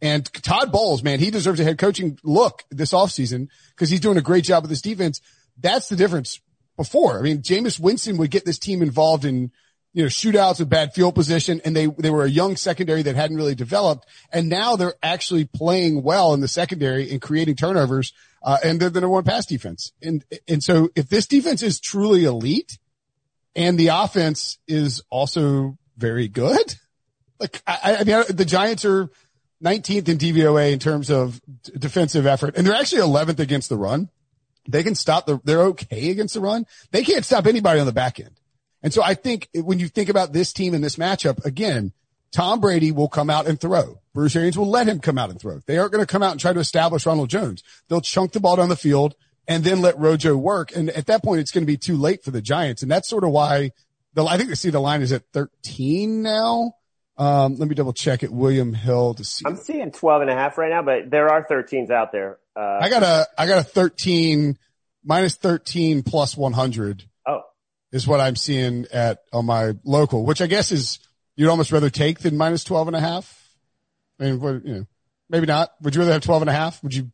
And 0.02 0.24
Todd 0.32 0.72
Bowles, 0.72 1.04
man, 1.04 1.20
he 1.20 1.30
deserves 1.30 1.60
a 1.60 1.66
head 1.66 1.78
coaching 1.78 2.18
look 2.24 2.64
this 2.72 2.94
offseason 2.94 3.50
because 3.72 3.90
he's 3.90 4.00
doing 4.00 4.16
a 4.16 4.22
great 4.22 4.46
job 4.46 4.64
with 4.64 4.70
this 4.70 4.82
defense. 4.82 5.20
That's 5.60 5.90
the 5.90 5.98
difference 5.98 6.40
before. 6.78 7.20
I 7.20 7.22
mean, 7.22 7.42
Jameis 7.42 7.82
Winston 7.82 8.16
would 8.16 8.32
get 8.32 8.46
this 8.46 8.60
team 8.60 8.82
involved 8.82 9.26
in, 9.26 9.52
you 9.92 10.04
know, 10.04 10.08
shootouts 10.08 10.60
with 10.60 10.70
bad 10.70 10.94
field 10.94 11.16
position 11.16 11.60
and 11.66 11.76
they, 11.76 11.88
they 11.88 12.10
were 12.10 12.24
a 12.24 12.30
young 12.30 12.56
secondary 12.56 13.02
that 13.02 13.18
hadn't 13.18 13.36
really 13.36 13.56
developed. 13.56 14.06
And 14.32 14.48
now 14.48 14.78
they're 14.78 14.96
actually 15.04 15.44
playing 15.44 16.02
well 16.02 16.34
in 16.34 16.40
the 16.40 16.48
secondary 16.48 17.12
and 17.12 17.22
creating 17.22 17.58
turnovers. 17.58 18.14
Uh, 18.42 18.58
and 18.64 18.80
they're 18.80 18.90
the 18.90 19.02
number 19.02 19.16
one 19.16 19.26
pass 19.26 19.46
defense. 19.46 19.92
And, 20.02 20.24
and 20.48 20.64
so 20.64 20.92
if 20.96 21.10
this 21.10 21.28
defense 21.28 21.62
is 21.62 21.82
truly 21.82 22.24
elite, 22.24 22.78
and 23.56 23.78
the 23.78 23.90
offense 23.90 24.58
is 24.68 25.02
also 25.10 25.78
very 25.98 26.28
good. 26.28 26.76
Like, 27.40 27.60
I, 27.66 27.96
I 27.96 28.04
mean, 28.04 28.24
the 28.30 28.46
Giants 28.46 28.86
are 28.86 29.10
19th 29.64 30.08
in 30.10 30.20
DVOA 30.20 30.74
in 30.74 30.78
terms 30.78 31.10
of 31.10 31.42
d- 31.64 31.72
defensive 31.76 32.28
effort, 32.28 32.56
and 32.56 32.68
they're 32.68 32.76
actually 32.76 33.02
11th 33.02 33.40
against 33.40 33.68
the 33.68 33.78
run. 33.78 34.10
They 34.70 34.84
can 34.84 34.94
stop 34.94 35.26
the, 35.26 35.42
they're 35.44 35.64
okay 35.70 36.12
against 36.12 36.36
the 36.36 36.40
run. 36.40 36.68
They 36.92 37.04
can't 37.04 37.26
stop 37.26 37.48
anybody 37.48 37.80
on 37.80 37.88
the 37.88 37.94
back 37.94 38.20
end. 38.20 38.40
And 38.84 38.94
so 38.94 39.02
I 39.02 39.16
think 39.16 39.50
when 39.56 39.80
you 39.80 39.88
think 39.88 40.10
about 40.10 40.34
this 40.34 40.54
team 40.54 40.76
in 40.76 40.82
this 40.82 40.98
matchup, 40.98 41.44
again, 41.44 41.94
Tom 42.32 42.62
Brady 42.62 42.92
will 42.92 43.10
come 43.10 43.32
out 43.32 43.48
and 43.48 43.60
throw. 43.60 44.00
Bruce 44.14 44.36
Arians 44.36 44.58
will 44.58 44.70
let 44.70 44.88
him 44.88 45.00
come 45.00 45.18
out 45.18 45.30
and 45.30 45.40
throw. 45.40 45.62
They 45.66 45.78
aren't 45.78 45.92
going 45.92 46.06
to 46.06 46.12
come 46.12 46.24
out 46.24 46.32
and 46.32 46.40
try 46.40 46.54
to 46.54 46.60
establish 46.60 47.06
Ronald 47.06 47.30
Jones. 47.30 47.64
They'll 47.88 48.02
chunk 48.02 48.32
the 48.32 48.40
ball 48.40 48.56
down 48.56 48.70
the 48.70 48.76
field 48.76 49.16
and 49.48 49.64
then 49.64 49.82
let 49.82 49.98
Rojo 50.00 50.36
work. 50.36 50.76
And 50.76 50.90
at 50.90 51.08
that 51.08 51.24
point, 51.24 51.42
it's 51.42 51.52
going 51.52 51.64
to 51.64 51.68
be 51.68 51.78
too 51.78 51.98
late 51.98 52.24
for 52.24 52.32
the 52.32 52.42
Giants. 52.42 52.82
And 52.82 52.92
that's 52.92 53.10
sort 53.10 53.24
of 53.24 53.32
why 53.32 53.72
the, 54.14 54.26
I 54.26 54.38
think 54.38 54.50
they 54.50 54.56
see 54.56 54.70
the 54.70 54.80
line 54.80 55.02
is 55.02 55.12
at 55.12 55.24
13 55.34 56.22
now. 56.22 56.76
Um, 57.18 57.58
let 57.58 57.68
me 57.68 57.76
double 57.76 57.94
check 57.94 58.24
it. 58.24 58.32
William 58.32 58.74
Hill 58.74 59.14
to 59.16 59.24
see. 59.24 59.44
I'm 59.46 59.58
seeing 59.58 59.92
12 59.92 60.22
and 60.24 60.32
a 60.32 60.34
half 60.34 60.58
right 60.58 60.70
now, 60.70 60.82
but 60.82 61.10
there 61.12 61.30
are 61.30 61.46
13s 61.46 61.92
out 61.92 62.12
there. 62.12 62.40
Uh, 62.56 62.80
I 62.82 62.90
got 62.90 63.04
a, 63.04 63.28
I 63.38 63.48
got 63.48 63.60
a 63.60 63.64
13 63.64 64.58
minus 65.04 65.36
13 65.36 66.04
plus 66.04 66.36
100. 66.36 67.04
Oh, 67.28 67.42
is 67.92 68.08
what 68.08 68.20
I'm 68.22 68.36
seeing 68.36 68.88
at 68.92 69.20
on 69.34 69.46
my 69.46 69.74
local, 69.84 70.26
which 70.26 70.42
I 70.42 70.48
guess 70.48 70.72
is 70.72 71.00
you'd 71.36 71.50
almost 71.50 71.72
rather 71.72 71.90
take 71.90 72.20
than 72.20 72.38
minus 72.38 72.64
12 72.64 72.88
and 72.88 72.96
a 72.96 73.00
half. 73.00 73.38
I 74.20 74.26
mean, 74.26 74.40
what, 74.40 74.66
you 74.66 74.74
know, 74.74 74.86
maybe 75.30 75.46
not. 75.46 75.72
Would 75.82 75.96
you 75.96 76.02
rather 76.02 76.14
have 76.14 76.22
12 76.22 76.44
and 76.44 76.50
a 76.50 76.54
half? 76.54 76.82
Would 76.84 76.96
you 76.96 77.12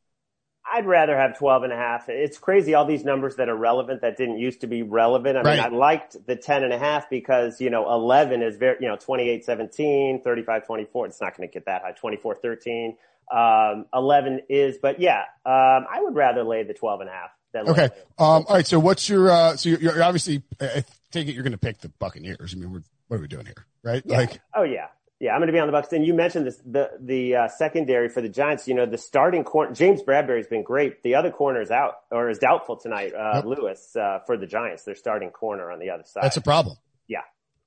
I'd 0.77 0.85
rather 0.85 1.17
have 1.17 1.35
12 1.39 1.63
and 1.63 1.73
a 1.73 1.75
half. 1.75 2.07
It's 2.07 2.37
crazy 2.37 2.75
all 2.75 2.85
these 2.85 3.03
numbers 3.03 3.37
that 3.37 3.49
are 3.49 3.55
relevant 3.55 4.01
that 4.01 4.15
didn't 4.15 4.37
used 4.37 4.61
to 4.61 4.67
be 4.67 4.83
relevant. 4.83 5.35
I 5.35 5.41
right. 5.41 5.55
mean, 5.55 5.73
I 5.73 5.75
liked 5.75 6.27
the 6.27 6.35
10 6.35 6.63
and 6.63 6.71
a 6.71 6.77
half 6.77 7.09
because, 7.09 7.59
you 7.59 7.71
know, 7.71 7.91
11 7.91 8.43
is 8.43 8.57
very, 8.57 8.77
you 8.79 8.87
know, 8.87 8.95
28 8.95 9.43
17, 9.43 10.21
35 10.21 10.67
24. 10.67 11.05
It's 11.07 11.19
not 11.19 11.35
going 11.35 11.49
to 11.49 11.51
get 11.51 11.65
that 11.65 11.81
high. 11.81 11.93
24 11.93 12.35
13. 12.35 12.95
Um, 13.35 13.85
11 13.91 14.41
is, 14.49 14.77
but 14.79 14.99
yeah, 14.99 15.21
um, 15.45 15.87
I 15.91 15.99
would 15.99 16.15
rather 16.15 16.43
lay 16.43 16.63
the 16.63 16.75
12 16.75 17.01
and 17.01 17.09
a 17.09 17.13
half 17.13 17.31
than 17.53 17.69
Okay. 17.69 17.83
Um, 17.83 17.89
all 18.19 18.45
right. 18.51 18.67
So 18.67 18.79
what's 18.79 19.09
your, 19.09 19.31
uh, 19.31 19.57
so 19.57 19.69
you're, 19.69 19.81
you're 19.81 20.03
obviously, 20.03 20.43
I 20.61 20.85
take 21.11 21.27
it 21.27 21.33
you're 21.33 21.43
going 21.43 21.53
to 21.53 21.57
pick 21.57 21.79
the 21.79 21.89
Buccaneers. 21.89 22.53
I 22.53 22.59
mean, 22.59 22.83
what 23.07 23.17
are 23.17 23.21
we 23.21 23.27
doing 23.27 23.47
here? 23.47 23.65
Right? 23.83 24.03
Yeah. 24.05 24.17
Like, 24.17 24.41
oh 24.55 24.63
yeah. 24.63 24.87
Yeah, 25.19 25.31
I'm 25.33 25.39
going 25.39 25.47
to 25.47 25.53
be 25.53 25.59
on 25.59 25.67
the 25.67 25.71
Bucks. 25.71 25.91
And 25.93 26.05
you 26.05 26.13
mentioned 26.13 26.45
this, 26.45 26.57
the 26.57 26.91
the 26.99 27.35
uh, 27.35 27.47
secondary 27.47 28.07
for 28.07 28.21
the 28.21 28.29
Giants. 28.29 28.67
You 28.67 28.75
know, 28.75 28.85
the 28.85 28.99
starting 28.99 29.43
corner 29.43 29.73
James 29.73 30.03
Bradberry's 30.03 30.47
been 30.47 30.63
great. 30.63 31.01
The 31.01 31.15
other 31.15 31.31
corner 31.31 31.61
is 31.61 31.71
out 31.71 31.95
or 32.11 32.29
is 32.29 32.37
doubtful 32.37 32.77
tonight. 32.77 33.13
Uh, 33.13 33.31
yep. 33.35 33.45
Lewis 33.45 33.95
uh, 33.95 34.19
for 34.27 34.37
the 34.37 34.45
Giants, 34.45 34.83
their 34.83 34.95
starting 34.95 35.31
corner 35.31 35.71
on 35.71 35.79
the 35.79 35.89
other 35.89 36.03
side. 36.05 36.23
That's 36.23 36.37
a 36.37 36.41
problem. 36.41 36.77
Yeah, 37.07 37.21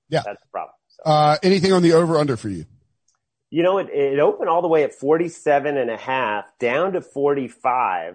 yeah, 0.08 0.22
that's 0.24 0.42
a 0.44 0.48
problem. 0.52 0.74
So. 0.88 1.02
Uh, 1.10 1.36
anything 1.42 1.72
on 1.72 1.82
the 1.82 1.92
over 1.94 2.18
under 2.18 2.36
for 2.36 2.48
you? 2.48 2.66
You 3.50 3.64
know, 3.64 3.78
it, 3.78 3.88
it 3.88 4.20
opened 4.20 4.48
all 4.48 4.62
the 4.62 4.68
way 4.68 4.84
at 4.84 4.94
47 4.94 5.76
and 5.76 5.90
a 5.90 5.96
half, 5.96 6.44
down 6.60 6.92
to 6.92 7.00
45. 7.00 8.12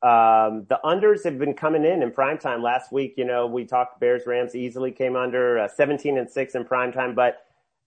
Um, 0.00 0.64
the 0.68 0.78
unders 0.82 1.24
have 1.24 1.38
been 1.38 1.52
coming 1.52 1.84
in 1.84 2.02
in 2.02 2.10
prime 2.10 2.38
time. 2.38 2.62
Last 2.62 2.90
week, 2.90 3.14
you 3.18 3.26
know, 3.26 3.46
we 3.46 3.66
talked 3.66 4.00
Bears 4.00 4.22
Rams 4.26 4.54
easily 4.54 4.92
came 4.92 5.14
under 5.14 5.58
uh, 5.58 5.68
17 5.68 6.16
and 6.16 6.30
six 6.30 6.54
in 6.54 6.64
prime 6.64 6.92
time, 6.92 7.14
but 7.14 7.36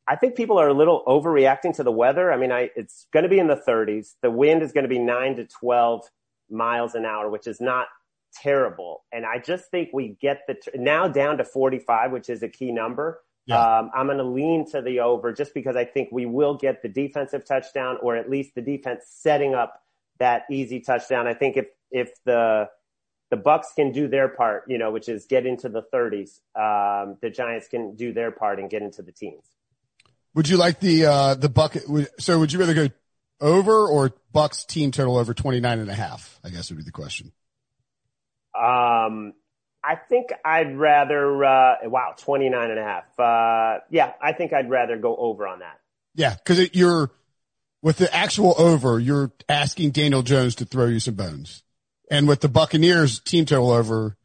I 0.08 0.16
think 0.16 0.36
people 0.36 0.58
are 0.58 0.68
a 0.68 0.74
little 0.74 1.04
overreacting 1.08 1.76
to 1.76 1.84
the 1.84 1.92
weather. 1.92 2.32
I 2.32 2.38
mean, 2.38 2.52
I, 2.52 2.70
it's 2.76 3.08
going 3.14 3.24
to 3.24 3.30
be 3.30 3.40
in 3.40 3.48
the 3.48 3.62
30s. 3.68 4.16
The 4.22 4.32
wind 4.32 4.62
is 4.62 4.72
going 4.72 4.84
to 4.84 4.90
be 4.90 5.00
nine 5.00 5.36
to 5.38 5.46
12 5.46 6.04
miles 6.50 6.96
an 6.96 7.06
hour, 7.06 7.30
which 7.30 7.48
is 7.48 7.62
not 7.62 7.88
terrible. 8.34 9.04
And 9.12 9.26
I 9.26 9.40
just 9.40 9.70
think 9.70 9.90
we 9.94 10.18
get 10.22 10.42
the, 10.48 10.56
now 10.76 11.08
down 11.08 11.38
to 11.38 11.44
45, 11.44 12.12
which 12.12 12.30
is 12.30 12.44
a 12.44 12.50
key 12.50 12.72
number. 12.72 13.22
Yeah. 13.46 13.60
Um, 13.60 13.92
I'm 13.96 14.08
going 14.08 14.18
to 14.18 14.24
lean 14.24 14.70
to 14.72 14.82
the 14.82 15.00
over 15.00 15.34
just 15.34 15.54
because 15.54 15.76
I 15.76 15.86
think 15.86 16.10
we 16.12 16.26
will 16.26 16.56
get 16.56 16.82
the 16.82 16.90
defensive 16.90 17.46
touchdown 17.46 17.98
or 18.02 18.16
at 18.16 18.30
least 18.30 18.56
the 18.56 18.62
defense 18.62 19.06
setting 19.08 19.54
up 19.54 19.82
that 20.20 20.44
easy 20.52 20.80
touchdown. 20.80 21.28
I 21.28 21.34
think 21.34 21.58
if, 21.58 21.68
if 21.90 22.12
the, 22.26 22.70
the 23.32 23.38
Bucks 23.38 23.70
can 23.76 23.92
do 23.92 24.08
their 24.08 24.28
part, 24.28 24.64
you 24.68 24.78
know, 24.78 24.92
which 24.92 25.10
is 25.10 25.26
get 25.26 25.46
into 25.46 25.70
the 25.70 25.84
30s, 25.94 26.40
um, 26.56 27.18
the 27.22 27.30
Giants 27.30 27.68
can 27.68 27.96
do 27.96 28.14
their 28.14 28.32
part 28.32 28.60
and 28.60 28.70
get 28.70 28.82
into 28.82 29.02
the 29.02 29.12
teens. 29.12 29.46
Would 30.34 30.48
you 30.48 30.58
like 30.58 30.80
the, 30.80 31.06
uh, 31.06 31.36
the 31.36 31.50
bucket? 31.50 31.84
So 32.20 32.40
would 32.40 32.54
you 32.54 32.60
rather 32.60 32.74
go 32.74 32.88
over 33.40 33.88
or 33.88 34.14
Bucks 34.32 34.64
team 34.64 34.92
total 34.92 35.18
over 35.18 35.34
29 35.34 35.80
and 35.80 35.90
a 35.90 35.94
half? 35.94 36.40
I 36.44 36.50
guess 36.50 36.70
would 36.70 36.78
be 36.78 36.84
the 36.84 36.92
question. 36.92 37.32
Um, 38.56 39.34
I 39.84 39.96
think 39.96 40.28
I'd 40.46 40.78
rather, 40.78 41.44
uh, 41.44 41.76
wow, 41.84 42.14
29 42.18 42.70
and 42.70 42.80
a 42.80 42.84
half. 42.84 43.20
Uh, 43.20 43.80
yeah, 43.90 44.14
I 44.22 44.34
think 44.34 44.54
I'd 44.54 44.70
rather 44.70 44.98
go 44.98 45.16
over 45.16 45.48
on 45.48 45.60
that. 45.60 45.80
Yeah. 46.14 46.36
Cause 46.46 46.70
you're 46.74 47.12
with 47.82 47.98
the 47.98 48.14
actual 48.14 48.54
over, 48.58 49.00
you're 49.00 49.32
asking 49.50 49.92
Daniel 49.92 50.22
Jones 50.22 50.56
to 50.56 50.66
throw 50.66 50.86
you 50.86 51.00
some 51.00 51.16
bones. 51.16 51.64
And 52.10 52.28
with 52.28 52.42
the 52.42 52.50
Buccaneers 52.50 53.20
team 53.22 53.46
total 53.46 53.72
over, 53.72 54.18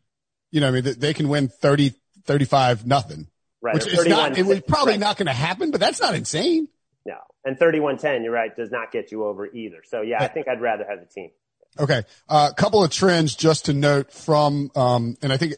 you 0.50 0.60
know, 0.60 0.68
I 0.68 0.70
mean, 0.72 0.84
they, 0.84 0.92
they 0.92 1.14
can 1.14 1.28
win 1.28 1.48
30, 1.48 1.94
35, 2.25 2.86
nothing. 2.86 3.28
Right. 3.66 3.75
Which 3.75 3.88
is 3.88 4.06
not, 4.06 4.38
it 4.38 4.46
was 4.46 4.61
probably 4.61 4.92
right. 4.92 5.00
not 5.00 5.16
going 5.16 5.26
to 5.26 5.32
happen, 5.32 5.73
but 5.73 5.80
that's 5.80 6.00
not 6.00 6.14
insane. 6.14 6.68
No. 7.04 7.16
And 7.44 7.58
3110, 7.58 8.23
you're 8.23 8.32
right, 8.32 8.54
does 8.54 8.70
not 8.70 8.92
get 8.92 9.11
you 9.11 9.25
over 9.25 9.44
either. 9.44 9.82
So 9.85 10.02
yeah, 10.02 10.23
I 10.23 10.28
think 10.28 10.46
I'd 10.46 10.61
rather 10.61 10.85
have 10.88 11.00
the 11.00 11.06
team. 11.06 11.30
Okay. 11.76 12.04
A 12.28 12.32
uh, 12.32 12.52
couple 12.52 12.85
of 12.85 12.92
trends 12.92 13.35
just 13.35 13.64
to 13.64 13.73
note 13.73 14.12
from, 14.12 14.70
um, 14.76 15.16
and 15.20 15.32
I 15.32 15.37
think, 15.37 15.54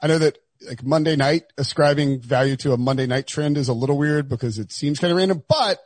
I 0.00 0.06
know 0.06 0.18
that 0.18 0.38
like 0.68 0.84
Monday 0.84 1.16
night 1.16 1.46
ascribing 1.58 2.20
value 2.20 2.54
to 2.58 2.72
a 2.72 2.76
Monday 2.76 3.06
night 3.06 3.26
trend 3.26 3.58
is 3.58 3.68
a 3.68 3.72
little 3.72 3.98
weird 3.98 4.28
because 4.28 4.60
it 4.60 4.70
seems 4.70 5.00
kind 5.00 5.10
of 5.10 5.16
random, 5.16 5.42
but 5.48 5.80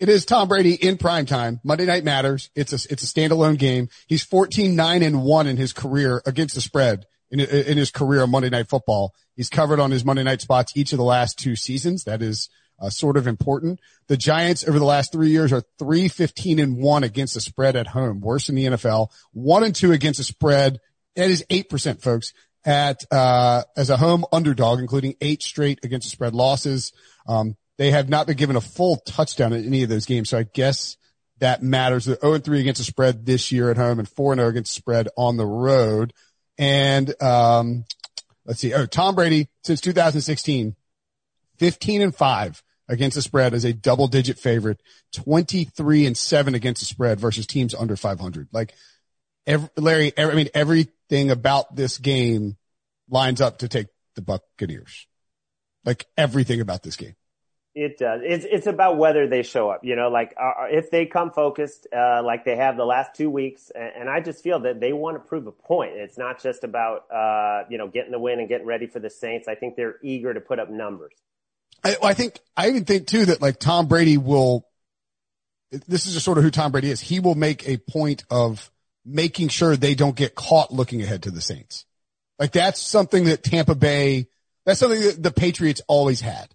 it 0.00 0.08
is 0.08 0.24
Tom 0.24 0.48
Brady 0.48 0.74
in 0.74 0.98
prime 0.98 1.26
time. 1.26 1.60
Monday 1.62 1.86
night 1.86 2.02
matters. 2.02 2.50
It's 2.56 2.72
a, 2.72 2.92
it's 2.92 3.04
a 3.04 3.06
standalone 3.06 3.56
game. 3.56 3.88
He's 4.08 4.24
14, 4.24 4.74
9 4.74 5.02
and 5.04 5.22
1 5.22 5.46
in 5.46 5.56
his 5.56 5.72
career 5.72 6.20
against 6.26 6.56
the 6.56 6.60
spread 6.60 7.06
in, 7.40 7.66
in 7.66 7.78
his 7.78 7.90
career 7.90 8.22
on 8.22 8.30
Monday 8.30 8.50
Night 8.50 8.68
Football. 8.68 9.14
He's 9.36 9.50
covered 9.50 9.80
on 9.80 9.90
his 9.90 10.04
Monday 10.04 10.22
night 10.22 10.40
spots 10.40 10.72
each 10.76 10.92
of 10.92 10.98
the 10.98 11.04
last 11.04 11.38
two 11.38 11.56
seasons. 11.56 12.04
That 12.04 12.22
is 12.22 12.48
uh, 12.80 12.90
sort 12.90 13.16
of 13.16 13.26
important. 13.26 13.80
The 14.08 14.16
Giants 14.16 14.66
over 14.66 14.78
the 14.78 14.84
last 14.84 15.12
three 15.12 15.30
years 15.30 15.52
are 15.52 15.62
three 15.78 16.08
fifteen 16.08 16.58
and 16.58 16.76
one 16.76 17.04
against 17.04 17.34
the 17.34 17.40
spread 17.40 17.76
at 17.76 17.88
home, 17.88 18.20
worse 18.20 18.48
in 18.48 18.54
the 18.54 18.66
NFL. 18.66 19.08
One 19.32 19.64
and 19.64 19.74
two 19.74 19.92
against 19.92 20.18
the 20.18 20.24
spread. 20.24 20.80
That 21.16 21.30
is 21.30 21.44
eight 21.50 21.68
percent, 21.68 22.02
folks. 22.02 22.32
At 22.64 23.04
uh, 23.10 23.64
as 23.76 23.90
a 23.90 23.96
home 23.96 24.24
underdog, 24.32 24.80
including 24.80 25.16
eight 25.20 25.42
straight 25.42 25.80
against 25.84 26.06
the 26.06 26.10
spread 26.10 26.34
losses. 26.34 26.92
Um, 27.26 27.56
they 27.76 27.90
have 27.90 28.08
not 28.08 28.26
been 28.26 28.36
given 28.36 28.56
a 28.56 28.60
full 28.60 28.96
touchdown 29.04 29.52
in 29.52 29.66
any 29.66 29.82
of 29.82 29.88
those 29.88 30.06
games, 30.06 30.30
so 30.30 30.38
I 30.38 30.44
guess 30.44 30.96
that 31.40 31.62
matters. 31.62 32.04
They're 32.04 32.18
0 32.20 32.38
3 32.38 32.60
against 32.60 32.78
the 32.78 32.84
spread 32.84 33.26
this 33.26 33.50
year 33.50 33.70
at 33.70 33.76
home 33.76 33.98
and 33.98 34.08
4 34.08 34.32
and 34.32 34.40
0 34.40 34.48
against 34.50 34.74
the 34.74 34.80
spread 34.80 35.08
on 35.16 35.36
the 35.36 35.46
road. 35.46 36.12
And, 36.58 37.20
um, 37.22 37.84
let's 38.44 38.60
see. 38.60 38.74
Oh, 38.74 38.86
Tom 38.86 39.14
Brady 39.14 39.48
since 39.62 39.80
2016, 39.80 40.76
15 41.58 42.02
and 42.02 42.14
five 42.14 42.62
against 42.88 43.14
the 43.14 43.22
spread 43.22 43.54
as 43.54 43.64
a 43.64 43.72
double 43.72 44.08
digit 44.08 44.38
favorite, 44.38 44.80
23 45.12 46.06
and 46.06 46.16
seven 46.16 46.54
against 46.54 46.80
the 46.80 46.86
spread 46.86 47.18
versus 47.18 47.46
teams 47.46 47.74
under 47.74 47.96
500. 47.96 48.48
Like 48.52 48.74
every, 49.46 49.68
Larry, 49.76 50.12
every, 50.16 50.32
I 50.32 50.36
mean, 50.36 50.48
everything 50.54 51.30
about 51.30 51.74
this 51.74 51.98
game 51.98 52.56
lines 53.08 53.40
up 53.40 53.58
to 53.58 53.68
take 53.68 53.86
the 54.14 54.22
Buccaneers. 54.22 55.06
Like 55.84 56.06
everything 56.16 56.60
about 56.60 56.82
this 56.82 56.96
game. 56.96 57.14
It 57.74 57.98
does. 57.98 58.20
It's 58.22 58.44
it's 58.48 58.66
about 58.68 58.98
whether 58.98 59.26
they 59.26 59.42
show 59.42 59.68
up. 59.68 59.84
You 59.84 59.96
know, 59.96 60.08
like 60.08 60.32
uh, 60.40 60.62
uh, 60.62 60.66
if 60.70 60.92
they 60.92 61.06
come 61.06 61.32
focused, 61.32 61.88
uh, 61.92 62.22
like 62.22 62.44
they 62.44 62.54
have 62.54 62.76
the 62.76 62.84
last 62.84 63.16
two 63.16 63.28
weeks, 63.28 63.72
and, 63.74 63.90
and, 63.98 64.08
I 64.08 64.20
just 64.20 64.44
feel 64.44 64.60
that 64.60 64.78
they 64.78 64.92
want 64.92 65.16
to 65.16 65.20
prove 65.20 65.48
a 65.48 65.52
point. 65.52 65.94
It's 65.96 66.16
not 66.16 66.40
just 66.40 66.62
about 66.62 67.10
uh, 67.10 67.64
you 67.68 67.76
know 67.76 67.88
getting 67.88 68.12
the 68.12 68.20
win 68.20 68.38
and 68.38 68.48
getting 68.48 68.66
ready 68.66 68.86
for 68.86 69.00
the 69.00 69.10
Saints. 69.10 69.48
I 69.48 69.56
think 69.56 69.74
they're 69.74 69.96
eager 70.04 70.32
to 70.32 70.40
put 70.40 70.60
up 70.60 70.70
numbers. 70.70 71.14
I, 71.82 71.96
I 72.00 72.14
think 72.14 72.38
I 72.56 72.68
even 72.68 72.84
think 72.84 73.08
too 73.08 73.24
that 73.26 73.42
like 73.42 73.58
Tom 73.58 73.88
Brady 73.88 74.18
will. 74.18 74.64
This 75.72 76.06
is 76.06 76.12
just 76.12 76.24
sort 76.24 76.38
of 76.38 76.44
who 76.44 76.52
Tom 76.52 76.70
Brady 76.70 76.90
is. 76.92 77.00
He 77.00 77.18
will 77.18 77.34
make 77.34 77.68
a 77.68 77.78
point 77.78 78.22
of 78.30 78.70
making 79.04 79.48
sure 79.48 79.74
they 79.74 79.96
don't 79.96 80.14
get 80.14 80.36
caught 80.36 80.72
looking 80.72 81.02
ahead 81.02 81.24
to 81.24 81.32
the 81.32 81.40
Saints. 81.40 81.86
Like 82.38 82.52
that's 82.52 82.80
something 82.80 83.24
that 83.24 83.42
Tampa 83.42 83.74
Bay. 83.74 84.28
That's 84.64 84.78
something 84.78 85.00
that 85.00 85.20
the 85.20 85.32
Patriots 85.32 85.82
always 85.88 86.20
had 86.20 86.54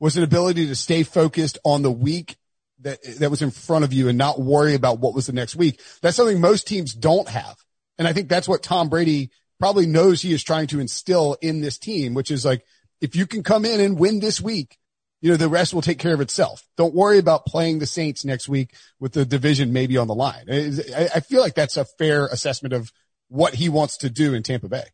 was 0.00 0.16
an 0.16 0.24
ability 0.24 0.66
to 0.66 0.74
stay 0.74 1.02
focused 1.04 1.58
on 1.64 1.82
the 1.82 1.92
week 1.92 2.36
that, 2.80 2.98
that 3.18 3.30
was 3.30 3.42
in 3.42 3.50
front 3.50 3.84
of 3.84 3.92
you 3.92 4.08
and 4.08 4.18
not 4.18 4.40
worry 4.40 4.74
about 4.74 4.98
what 4.98 5.14
was 5.14 5.26
the 5.26 5.32
next 5.32 5.54
week. 5.54 5.80
That's 6.00 6.16
something 6.16 6.40
most 6.40 6.66
teams 6.66 6.94
don't 6.94 7.28
have. 7.28 7.56
And 7.98 8.08
I 8.08 8.14
think 8.14 8.28
that's 8.28 8.48
what 8.48 8.62
Tom 8.62 8.88
Brady 8.88 9.30
probably 9.58 9.86
knows 9.86 10.22
he 10.22 10.32
is 10.32 10.42
trying 10.42 10.66
to 10.68 10.80
instill 10.80 11.36
in 11.42 11.60
this 11.60 11.78
team, 11.78 12.14
which 12.14 12.30
is 12.30 12.44
like, 12.44 12.64
if 13.02 13.14
you 13.14 13.26
can 13.26 13.42
come 13.42 13.66
in 13.66 13.80
and 13.80 13.98
win 13.98 14.20
this 14.20 14.40
week, 14.40 14.78
you 15.20 15.30
know, 15.30 15.36
the 15.36 15.50
rest 15.50 15.74
will 15.74 15.82
take 15.82 15.98
care 15.98 16.14
of 16.14 16.22
itself. 16.22 16.66
Don't 16.78 16.94
worry 16.94 17.18
about 17.18 17.44
playing 17.44 17.78
the 17.78 17.86
Saints 17.86 18.24
next 18.24 18.48
week 18.48 18.74
with 18.98 19.12
the 19.12 19.26
division 19.26 19.72
maybe 19.72 19.98
on 19.98 20.06
the 20.06 20.14
line. 20.14 20.46
I 20.50 21.20
feel 21.20 21.42
like 21.42 21.54
that's 21.54 21.76
a 21.76 21.84
fair 21.84 22.26
assessment 22.26 22.72
of 22.72 22.90
what 23.28 23.54
he 23.54 23.68
wants 23.68 23.98
to 23.98 24.08
do 24.08 24.32
in 24.32 24.42
Tampa 24.42 24.68
Bay. 24.68 24.84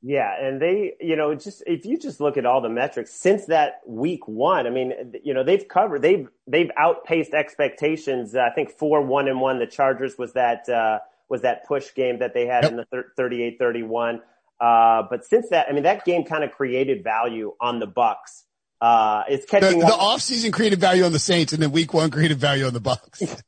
Yeah, 0.00 0.32
and 0.40 0.62
they, 0.62 0.94
you 1.00 1.16
know, 1.16 1.34
just 1.34 1.62
if 1.66 1.84
you 1.84 1.98
just 1.98 2.20
look 2.20 2.36
at 2.36 2.46
all 2.46 2.60
the 2.60 2.68
metrics 2.68 3.12
since 3.12 3.46
that 3.46 3.80
week 3.84 4.28
one, 4.28 4.66
I 4.66 4.70
mean, 4.70 5.14
you 5.24 5.34
know, 5.34 5.42
they've 5.42 5.66
covered, 5.66 6.02
they've 6.02 6.28
they've 6.46 6.70
outpaced 6.76 7.34
expectations. 7.34 8.36
I 8.36 8.50
think 8.50 8.70
four 8.70 9.02
one 9.02 9.26
and 9.26 9.40
one. 9.40 9.58
The 9.58 9.66
Chargers 9.66 10.16
was 10.16 10.34
that 10.34 10.68
uh, 10.68 11.00
was 11.28 11.42
that 11.42 11.66
push 11.66 11.94
game 11.94 12.20
that 12.20 12.32
they 12.32 12.46
had 12.46 12.64
yep. 12.64 12.72
in 12.72 12.76
the 12.78 13.04
38-31. 13.18 14.20
Uh, 14.60 15.02
but 15.08 15.24
since 15.24 15.48
that, 15.50 15.66
I 15.68 15.72
mean, 15.72 15.82
that 15.82 16.04
game 16.04 16.24
kind 16.24 16.42
of 16.42 16.52
created 16.52 17.04
value 17.04 17.54
on 17.60 17.80
the 17.80 17.86
Bucks. 17.86 18.44
Uh, 18.80 19.24
it's 19.28 19.46
catching 19.46 19.80
the, 19.80 19.86
the 19.86 19.92
offseason 19.92 20.52
created 20.52 20.80
value 20.80 21.04
on 21.04 21.12
the 21.12 21.18
Saints, 21.18 21.52
and 21.52 21.60
then 21.62 21.72
Week 21.72 21.92
One 21.92 22.10
created 22.10 22.38
value 22.38 22.66
on 22.66 22.72
the 22.72 22.80
Bucks. 22.80 23.22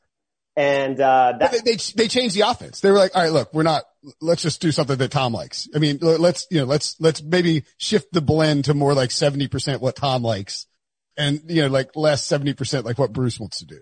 And 0.61 1.00
uh, 1.00 1.38
that, 1.40 1.52
they, 1.52 1.59
they, 1.61 1.76
they 1.97 2.09
changed 2.09 2.37
the 2.37 2.43
offense. 2.43 2.81
They 2.81 2.90
were 2.90 2.99
like, 2.99 3.17
all 3.17 3.23
right, 3.23 3.33
look, 3.33 3.55
we're 3.55 3.62
not. 3.62 3.85
Let's 4.21 4.43
just 4.43 4.61
do 4.61 4.73
something 4.73 4.99
that 4.99 5.11
Tom 5.11 5.33
likes. 5.33 5.69
I 5.75 5.79
mean, 5.79 5.99
let's 6.02 6.47
you 6.50 6.59
know, 6.59 6.67
let's 6.67 7.00
let's 7.00 7.23
maybe 7.23 7.64
shift 7.79 8.12
the 8.12 8.21
blend 8.21 8.67
to 8.67 8.75
more 8.75 8.93
like 8.93 9.11
seventy 9.11 9.49
percent 9.49 9.81
what 9.81 9.97
Tom 9.97 10.23
likes, 10.23 10.67
and 11.17 11.40
you 11.49 11.62
know, 11.62 11.69
like 11.69 11.97
less 11.97 12.26
seventy 12.26 12.52
percent 12.52 12.85
like 12.85 12.99
what 12.99 13.11
Bruce 13.11 13.40
wants 13.40 13.61
to 13.61 13.67
do. 13.67 13.79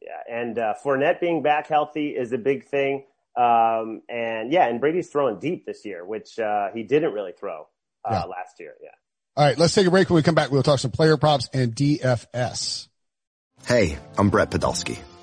Yeah, 0.00 0.36
and 0.36 0.58
uh, 0.58 0.74
Fournette 0.84 1.18
being 1.18 1.42
back 1.42 1.66
healthy 1.66 2.10
is 2.10 2.32
a 2.32 2.38
big 2.38 2.66
thing. 2.66 3.04
Um, 3.36 4.02
and 4.08 4.52
yeah, 4.52 4.68
and 4.68 4.80
Brady's 4.80 5.08
throwing 5.08 5.40
deep 5.40 5.66
this 5.66 5.84
year, 5.84 6.04
which 6.04 6.38
uh, 6.38 6.68
he 6.72 6.84
didn't 6.84 7.12
really 7.12 7.32
throw 7.32 7.66
uh, 8.04 8.12
yeah. 8.12 8.24
last 8.24 8.60
year. 8.60 8.74
Yeah. 8.80 8.90
All 9.36 9.44
right, 9.44 9.58
let's 9.58 9.74
take 9.74 9.88
a 9.88 9.90
break. 9.90 10.08
When 10.08 10.16
we 10.16 10.22
come 10.22 10.36
back, 10.36 10.52
we'll 10.52 10.62
talk 10.62 10.78
some 10.78 10.92
player 10.92 11.16
props 11.16 11.48
and 11.52 11.74
DFS. 11.74 12.86
Hey, 13.66 13.98
I'm 14.16 14.30
Brett 14.30 14.50
Podolsky 14.50 14.98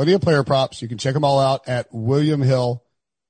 plenty 0.00 0.14
of 0.14 0.22
player 0.22 0.42
props. 0.42 0.80
You 0.80 0.88
can 0.88 0.96
check 0.96 1.12
them 1.12 1.24
all 1.26 1.38
out 1.38 1.68
at 1.68 1.86
William 1.92 2.40
Hill. 2.40 2.82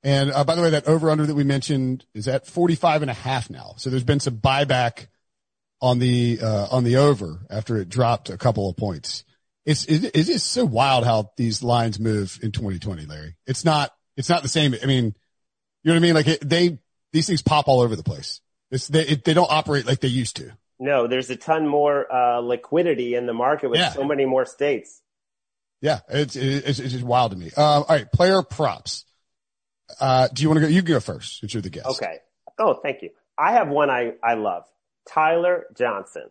And 0.05 0.31
uh, 0.31 0.45
by 0.45 0.55
the 0.55 0.63
way, 0.63 0.71
that 0.71 0.87
over 0.87 1.11
under 1.11 1.27
that 1.27 1.35
we 1.35 1.43
mentioned 1.43 2.07
is 2.15 2.29
at 2.29 2.47
45 2.47 3.03
and 3.03 3.11
a 3.11 3.15
half 3.15 3.51
now. 3.51 3.73
So 3.77 3.91
there's 3.91 4.05
been 4.05 4.21
some 4.21 4.37
buyback 4.37 5.09
on 5.81 5.99
the, 5.99 6.39
uh, 6.41 6.69
on 6.71 6.85
the 6.85 6.99
over 6.99 7.41
after 7.51 7.77
it 7.79 7.89
dropped 7.89 8.31
a 8.31 8.39
couple 8.39 8.71
of 8.71 8.77
points. 8.77 9.25
It's, 9.67 9.85
it, 9.87 10.13
it's 10.15 10.29
just 10.29 10.53
so 10.53 10.65
wild 10.65 11.05
how 11.05 11.33
these 11.37 11.61
lines 11.65 11.99
move 11.99 12.39
in 12.41 12.53
2020, 12.53 13.05
Larry. 13.05 13.35
It's 13.49 13.65
not, 13.65 13.91
it's 14.17 14.29
not 14.29 14.45
the 14.45 14.49
same. 14.49 14.73
I 14.81 14.87
mean, 14.87 15.07
you 15.07 15.13
know 15.87 15.93
what 15.95 15.97
I 15.97 15.99
mean? 15.99 16.15
Like 16.15 16.29
it, 16.29 16.49
they, 16.49 16.79
these 17.13 17.27
things 17.27 17.43
pop 17.43 17.67
all 17.67 17.81
over 17.81 17.97
the 17.97 18.05
place. 18.05 18.41
It's, 18.71 18.87
they, 18.87 19.03
it, 19.09 19.25
they 19.25 19.35
don't 19.35 19.51
operate 19.51 19.87
like 19.87 19.99
they 19.99 20.07
used 20.07 20.37
to. 20.37 20.53
No, 20.79 21.09
there's 21.09 21.31
a 21.31 21.37
ton 21.37 21.67
more 21.67 22.07
uh, 22.15 22.39
liquidity 22.39 23.17
in 23.17 23.27
the 23.27 23.35
market 23.35 23.71
with 23.71 23.81
Yeah. 23.81 23.91
so 23.91 24.05
many 24.05 24.25
more 24.25 24.47
states. 24.47 25.03
Yeah, 25.81 26.01
it's 26.09 26.37
it's, 26.37 26.79
it's 26.79 26.93
just 26.93 27.05
wild 27.05 27.33
to 27.33 27.39
me. 27.39 27.47
Um, 27.57 27.65
all 27.65 27.87
right, 27.89 28.11
player 28.11 28.43
props. 28.43 29.05
Uh, 29.99 30.29
do 30.33 30.43
you 30.43 30.49
want 30.49 30.59
to 30.59 30.67
go? 30.67 30.69
You 30.69 30.83
can 30.83 30.93
go 30.93 31.01
first 31.01 31.41
since 31.41 31.55
you're 31.55 31.63
the 31.63 31.71
guest. 31.71 31.87
Okay. 31.87 32.19
Oh, 32.59 32.75
thank 32.75 33.03
you. 33.03 33.11
I 33.39 33.53
have 33.53 33.69
one 33.69 33.89
I, 33.89 34.13
I 34.23 34.35
love. 34.35 34.65
Tyler 35.09 35.67
Johnson, 35.77 36.29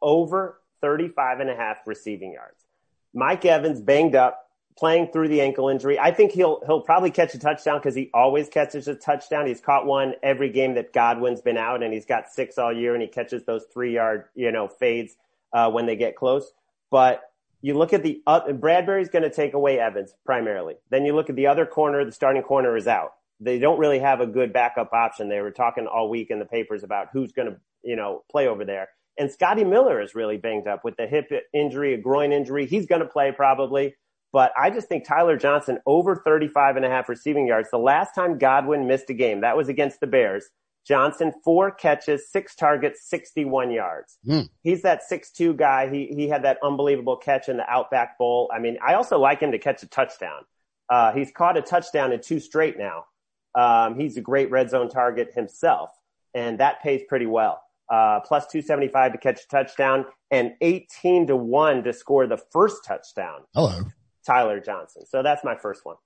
over 0.00 0.60
35 0.80 1.40
and 1.40 1.50
a 1.50 1.56
half 1.56 1.78
receiving 1.86 2.32
yards. 2.32 2.64
Mike 3.12 3.44
Evans 3.44 3.80
banged 3.80 4.14
up, 4.14 4.48
playing 4.78 5.08
through 5.12 5.28
the 5.28 5.40
ankle 5.40 5.68
injury. 5.68 5.98
I 5.98 6.12
think 6.12 6.30
he'll, 6.32 6.62
he'll 6.64 6.80
probably 6.80 7.10
catch 7.10 7.34
a 7.34 7.38
touchdown 7.38 7.78
because 7.78 7.94
he 7.94 8.10
always 8.14 8.48
catches 8.48 8.86
a 8.86 8.94
touchdown. 8.94 9.46
He's 9.46 9.60
caught 9.60 9.84
one 9.84 10.14
every 10.22 10.50
game 10.50 10.74
that 10.74 10.92
Godwin's 10.92 11.40
been 11.40 11.58
out 11.58 11.82
and 11.82 11.92
he's 11.92 12.06
got 12.06 12.30
six 12.30 12.56
all 12.56 12.72
year 12.72 12.94
and 12.94 13.02
he 13.02 13.08
catches 13.08 13.44
those 13.44 13.64
three 13.72 13.94
yard, 13.94 14.26
you 14.34 14.52
know, 14.52 14.68
fades, 14.68 15.16
uh, 15.52 15.70
when 15.70 15.86
they 15.86 15.96
get 15.96 16.14
close. 16.16 16.52
But 16.90 17.22
you 17.64 17.72
look 17.72 17.94
at 17.94 18.02
the, 18.02 18.20
uh, 18.26 18.42
Bradberry's 18.48 19.08
going 19.08 19.22
to 19.22 19.30
take 19.30 19.54
away 19.54 19.80
Evans 19.80 20.12
primarily. 20.26 20.74
Then 20.90 21.06
you 21.06 21.14
look 21.14 21.30
at 21.30 21.36
the 21.36 21.46
other 21.46 21.64
corner, 21.64 22.04
the 22.04 22.12
starting 22.12 22.42
corner 22.42 22.76
is 22.76 22.86
out. 22.86 23.12
They 23.40 23.58
don't 23.58 23.78
really 23.78 24.00
have 24.00 24.20
a 24.20 24.26
good 24.26 24.52
backup 24.52 24.92
option. 24.92 25.30
They 25.30 25.40
were 25.40 25.50
talking 25.50 25.86
all 25.86 26.10
week 26.10 26.26
in 26.28 26.38
the 26.38 26.44
papers 26.44 26.84
about 26.84 27.06
who's 27.14 27.32
going 27.32 27.48
to, 27.48 27.56
you 27.82 27.96
know, 27.96 28.22
play 28.30 28.48
over 28.48 28.66
there. 28.66 28.88
And 29.16 29.32
Scotty 29.32 29.64
Miller 29.64 30.02
is 30.02 30.14
really 30.14 30.36
banged 30.36 30.68
up 30.68 30.84
with 30.84 30.98
the 30.98 31.06
hip 31.06 31.30
injury, 31.54 31.94
a 31.94 31.96
groin 31.96 32.32
injury. 32.32 32.66
He's 32.66 32.84
going 32.84 33.00
to 33.00 33.08
play 33.08 33.32
probably. 33.32 33.94
But 34.30 34.52
I 34.58 34.68
just 34.68 34.88
think 34.88 35.08
Tyler 35.08 35.38
Johnson 35.38 35.78
over 35.86 36.16
35 36.16 36.76
and 36.76 36.84
a 36.84 36.90
half 36.90 37.08
receiving 37.08 37.46
yards. 37.46 37.70
The 37.70 37.78
last 37.78 38.14
time 38.14 38.36
Godwin 38.36 38.86
missed 38.86 39.08
a 39.08 39.14
game, 39.14 39.40
that 39.40 39.56
was 39.56 39.70
against 39.70 40.00
the 40.00 40.06
Bears. 40.06 40.50
Johnson, 40.86 41.32
four 41.42 41.70
catches, 41.70 42.30
six 42.30 42.54
targets, 42.54 43.08
61 43.08 43.70
yards. 43.70 44.18
Hmm. 44.26 44.42
He's 44.62 44.82
that 44.82 45.02
six-two 45.02 45.54
guy. 45.54 45.90
He, 45.90 46.12
he 46.14 46.28
had 46.28 46.44
that 46.44 46.58
unbelievable 46.62 47.16
catch 47.16 47.48
in 47.48 47.56
the 47.56 47.68
Outback 47.68 48.18
Bowl. 48.18 48.50
I 48.54 48.58
mean, 48.58 48.76
I 48.86 48.94
also 48.94 49.18
like 49.18 49.40
him 49.40 49.52
to 49.52 49.58
catch 49.58 49.82
a 49.82 49.88
touchdown. 49.88 50.42
Uh, 50.90 51.12
he's 51.12 51.30
caught 51.30 51.56
a 51.56 51.62
touchdown 51.62 52.12
in 52.12 52.20
two 52.20 52.38
straight 52.38 52.76
now. 52.78 53.06
Um, 53.54 53.98
he's 53.98 54.16
a 54.16 54.20
great 54.20 54.50
red 54.50 54.68
zone 54.68 54.88
target 54.90 55.32
himself, 55.34 55.90
and 56.34 56.58
that 56.58 56.82
pays 56.82 57.02
pretty 57.08 57.26
well. 57.26 57.62
Uh, 57.88 58.20
plus 58.20 58.46
275 58.46 59.12
to 59.12 59.18
catch 59.18 59.40
a 59.44 59.48
touchdown 59.48 60.06
and 60.30 60.52
18 60.60 61.26
to 61.28 61.36
1 61.36 61.84
to 61.84 61.92
score 61.92 62.26
the 62.26 62.38
first 62.50 62.84
touchdown. 62.84 63.40
Hello. 63.54 63.80
Tyler 64.26 64.58
Johnson. 64.58 65.04
So 65.06 65.22
that's 65.22 65.44
my 65.44 65.54
first 65.54 65.84
one. 65.84 65.96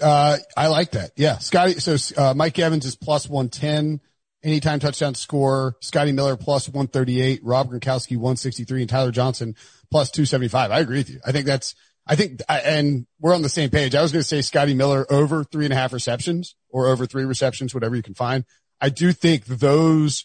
Uh, 0.00 0.38
I 0.56 0.68
like 0.68 0.92
that. 0.92 1.12
Yeah. 1.16 1.38
Scotty. 1.38 1.80
So, 1.80 1.96
uh, 2.16 2.34
Mike 2.34 2.58
Evans 2.58 2.84
is 2.86 2.96
plus 2.96 3.28
110. 3.28 4.00
Anytime 4.42 4.80
touchdown 4.80 5.14
score. 5.14 5.76
Scotty 5.80 6.12
Miller 6.12 6.36
plus 6.36 6.68
138. 6.68 7.40
Rob 7.42 7.70
Gronkowski 7.70 8.16
163 8.16 8.82
and 8.82 8.90
Tyler 8.90 9.10
Johnson 9.10 9.54
plus 9.90 10.10
275. 10.10 10.70
I 10.70 10.80
agree 10.80 10.98
with 10.98 11.10
you. 11.10 11.20
I 11.24 11.32
think 11.32 11.46
that's, 11.46 11.74
I 12.06 12.16
think, 12.16 12.40
and 12.48 13.06
we're 13.20 13.34
on 13.34 13.42
the 13.42 13.48
same 13.48 13.70
page. 13.70 13.94
I 13.94 14.02
was 14.02 14.12
going 14.12 14.22
to 14.22 14.28
say 14.28 14.40
Scotty 14.42 14.74
Miller 14.74 15.06
over 15.12 15.44
three 15.44 15.66
and 15.66 15.74
a 15.74 15.76
half 15.76 15.92
receptions 15.92 16.54
or 16.70 16.88
over 16.88 17.06
three 17.06 17.24
receptions, 17.24 17.74
whatever 17.74 17.96
you 17.96 18.02
can 18.02 18.14
find. 18.14 18.44
I 18.80 18.88
do 18.88 19.12
think 19.12 19.44
those 19.44 20.24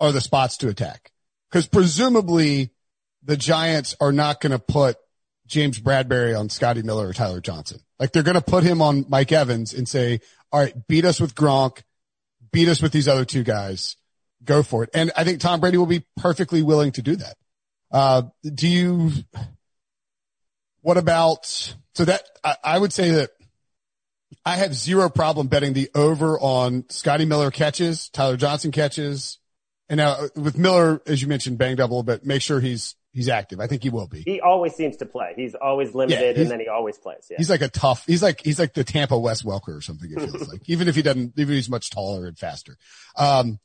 are 0.00 0.10
the 0.10 0.20
spots 0.20 0.56
to 0.58 0.68
attack 0.68 1.12
because 1.48 1.68
presumably 1.68 2.70
the 3.22 3.36
Giants 3.36 3.94
are 4.00 4.12
not 4.12 4.40
going 4.40 4.50
to 4.50 4.58
put 4.58 4.96
James 5.46 5.78
Bradberry 5.78 6.38
on 6.38 6.48
Scotty 6.48 6.82
Miller 6.82 7.08
or 7.08 7.12
Tyler 7.12 7.40
Johnson. 7.40 7.80
Like 8.02 8.10
they're 8.10 8.24
going 8.24 8.34
to 8.34 8.40
put 8.40 8.64
him 8.64 8.82
on 8.82 9.06
Mike 9.08 9.30
Evans 9.30 9.72
and 9.74 9.88
say, 9.88 10.18
all 10.50 10.58
right, 10.58 10.74
beat 10.88 11.04
us 11.04 11.20
with 11.20 11.36
Gronk, 11.36 11.84
beat 12.50 12.66
us 12.66 12.82
with 12.82 12.90
these 12.90 13.06
other 13.06 13.24
two 13.24 13.44
guys, 13.44 13.96
go 14.44 14.64
for 14.64 14.82
it. 14.82 14.90
And 14.92 15.12
I 15.16 15.22
think 15.22 15.38
Tom 15.38 15.60
Brady 15.60 15.76
will 15.76 15.86
be 15.86 16.04
perfectly 16.16 16.64
willing 16.64 16.90
to 16.92 17.02
do 17.02 17.14
that. 17.14 17.36
Uh, 17.92 18.22
do 18.42 18.66
you, 18.66 19.12
what 20.80 20.96
about, 20.96 21.46
so 21.94 22.04
that 22.04 22.24
I, 22.42 22.56
I 22.64 22.78
would 22.78 22.92
say 22.92 23.10
that 23.12 23.30
I 24.44 24.56
have 24.56 24.74
zero 24.74 25.08
problem 25.08 25.46
betting 25.46 25.72
the 25.72 25.88
over 25.94 26.40
on 26.40 26.86
Scotty 26.88 27.24
Miller 27.24 27.52
catches, 27.52 28.08
Tyler 28.08 28.36
Johnson 28.36 28.72
catches. 28.72 29.38
And 29.88 29.98
now 29.98 30.16
with 30.34 30.58
Miller, 30.58 31.00
as 31.06 31.22
you 31.22 31.28
mentioned, 31.28 31.56
banged 31.56 31.78
up 31.78 31.90
a 31.90 31.92
little 31.92 32.02
bit, 32.02 32.26
make 32.26 32.42
sure 32.42 32.58
he's, 32.58 32.96
he's 33.12 33.28
active. 33.28 33.60
I 33.60 33.66
think 33.66 33.82
he 33.82 33.90
will 33.90 34.06
be. 34.08 34.22
He 34.22 34.40
always 34.40 34.74
seems 34.74 34.96
to 34.98 35.06
play. 35.06 35.32
He's 35.36 35.54
always 35.54 35.94
limited 35.94 36.36
he's- 36.36 36.38
and 36.38 36.50
then 36.50 36.60
he 36.60 36.68
always 36.68 36.98
plays. 36.98 37.26
Yeah. 37.30 37.36
He's 37.38 37.50
like 37.50 37.62
a 37.62 37.68
tough, 37.68 38.04
he's 38.06 38.22
like, 38.22 38.40
he's 38.42 38.58
like 38.58 38.74
the 38.74 38.84
Tampa 38.84 39.18
Wes 39.18 39.42
Welker 39.42 39.76
or 39.76 39.80
something. 39.80 40.10
It 40.10 40.20
feels 40.20 40.48
like, 40.52 40.68
even 40.68 40.88
if 40.88 40.94
he 40.94 41.02
doesn't, 41.02 41.32
even 41.38 41.52
if 41.52 41.56
he's 41.56 41.70
much 41.70 41.90
taller 41.90 42.26
and 42.26 42.38
faster. 42.38 42.76
Um, 43.16 43.58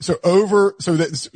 so 0.00 0.16
over, 0.24 0.74
so 0.80 0.96
that 0.96 1.28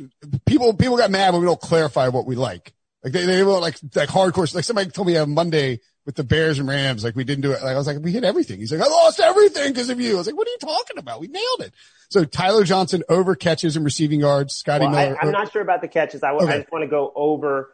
people, 0.45 0.73
people 0.73 0.97
got 0.97 1.11
mad 1.11 1.33
when 1.33 1.41
we 1.41 1.47
don't 1.47 1.61
clarify 1.61 2.07
what 2.07 2.25
we 2.25 2.35
like. 2.35 2.73
Like 3.03 3.13
they, 3.13 3.25
they 3.25 3.43
were 3.43 3.59
like, 3.59 3.77
like 3.93 4.09
hardcore, 4.09 4.53
like 4.55 4.63
somebody 4.63 4.89
told 4.89 5.07
me 5.07 5.17
on 5.17 5.33
Monday 5.33 5.79
with 6.05 6.15
the 6.15 6.23
Bears 6.23 6.59
and 6.59 6.67
Rams, 6.67 7.03
like 7.03 7.15
we 7.15 7.23
didn't 7.23 7.41
do 7.41 7.51
it. 7.51 7.63
Like 7.63 7.73
I 7.73 7.77
was 7.77 7.87
like, 7.87 7.97
we 7.99 8.11
hit 8.11 8.23
everything. 8.23 8.59
He's 8.59 8.71
like, 8.71 8.81
I 8.81 8.87
lost 8.91 9.19
everything 9.19 9.73
because 9.73 9.89
of 9.89 9.99
you. 9.99 10.13
I 10.13 10.17
was 10.17 10.27
like, 10.27 10.37
what 10.37 10.47
are 10.47 10.51
you 10.51 10.57
talking 10.59 10.97
about? 10.97 11.19
We 11.19 11.27
nailed 11.27 11.61
it. 11.61 11.73
So 12.09 12.23
Tyler 12.25 12.63
Johnson 12.63 13.03
over 13.09 13.35
catches 13.35 13.75
and 13.75 13.83
receiving 13.83 14.19
yards. 14.19 14.53
Scotty 14.53 14.85
Well, 14.85 14.91
Miller. 14.93 15.17
I'm 15.19 15.31
not 15.31 15.51
sure 15.51 15.61
about 15.63 15.81
the 15.81 15.87
catches. 15.87 16.21
I, 16.23 16.31
Okay. 16.31 16.59
just 16.59 16.71
want 16.71 16.83
to 16.83 16.87
go 16.87 17.11
over 17.15 17.71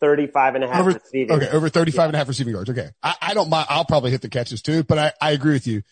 35 0.00 0.54
and 0.54 0.64
a 0.64 0.68
half 0.68 0.80
over, 0.80 0.90
receiving. 0.92 1.32
okay, 1.36 1.48
over 1.50 1.68
35 1.68 2.06
and 2.06 2.14
a 2.14 2.18
half 2.18 2.28
receiving 2.28 2.54
yards. 2.54 2.70
Okay. 2.70 2.88
I, 3.02 3.14
I 3.20 3.34
don't 3.34 3.50
mind. 3.50 3.66
I'll 3.68 3.84
probably 3.84 4.10
hit 4.10 4.22
the 4.22 4.28
catches 4.30 4.62
too, 4.62 4.82
but 4.82 4.98
I, 4.98 5.12
I 5.20 5.30
agree 5.32 5.52
with 5.52 5.66
you. 5.66 5.82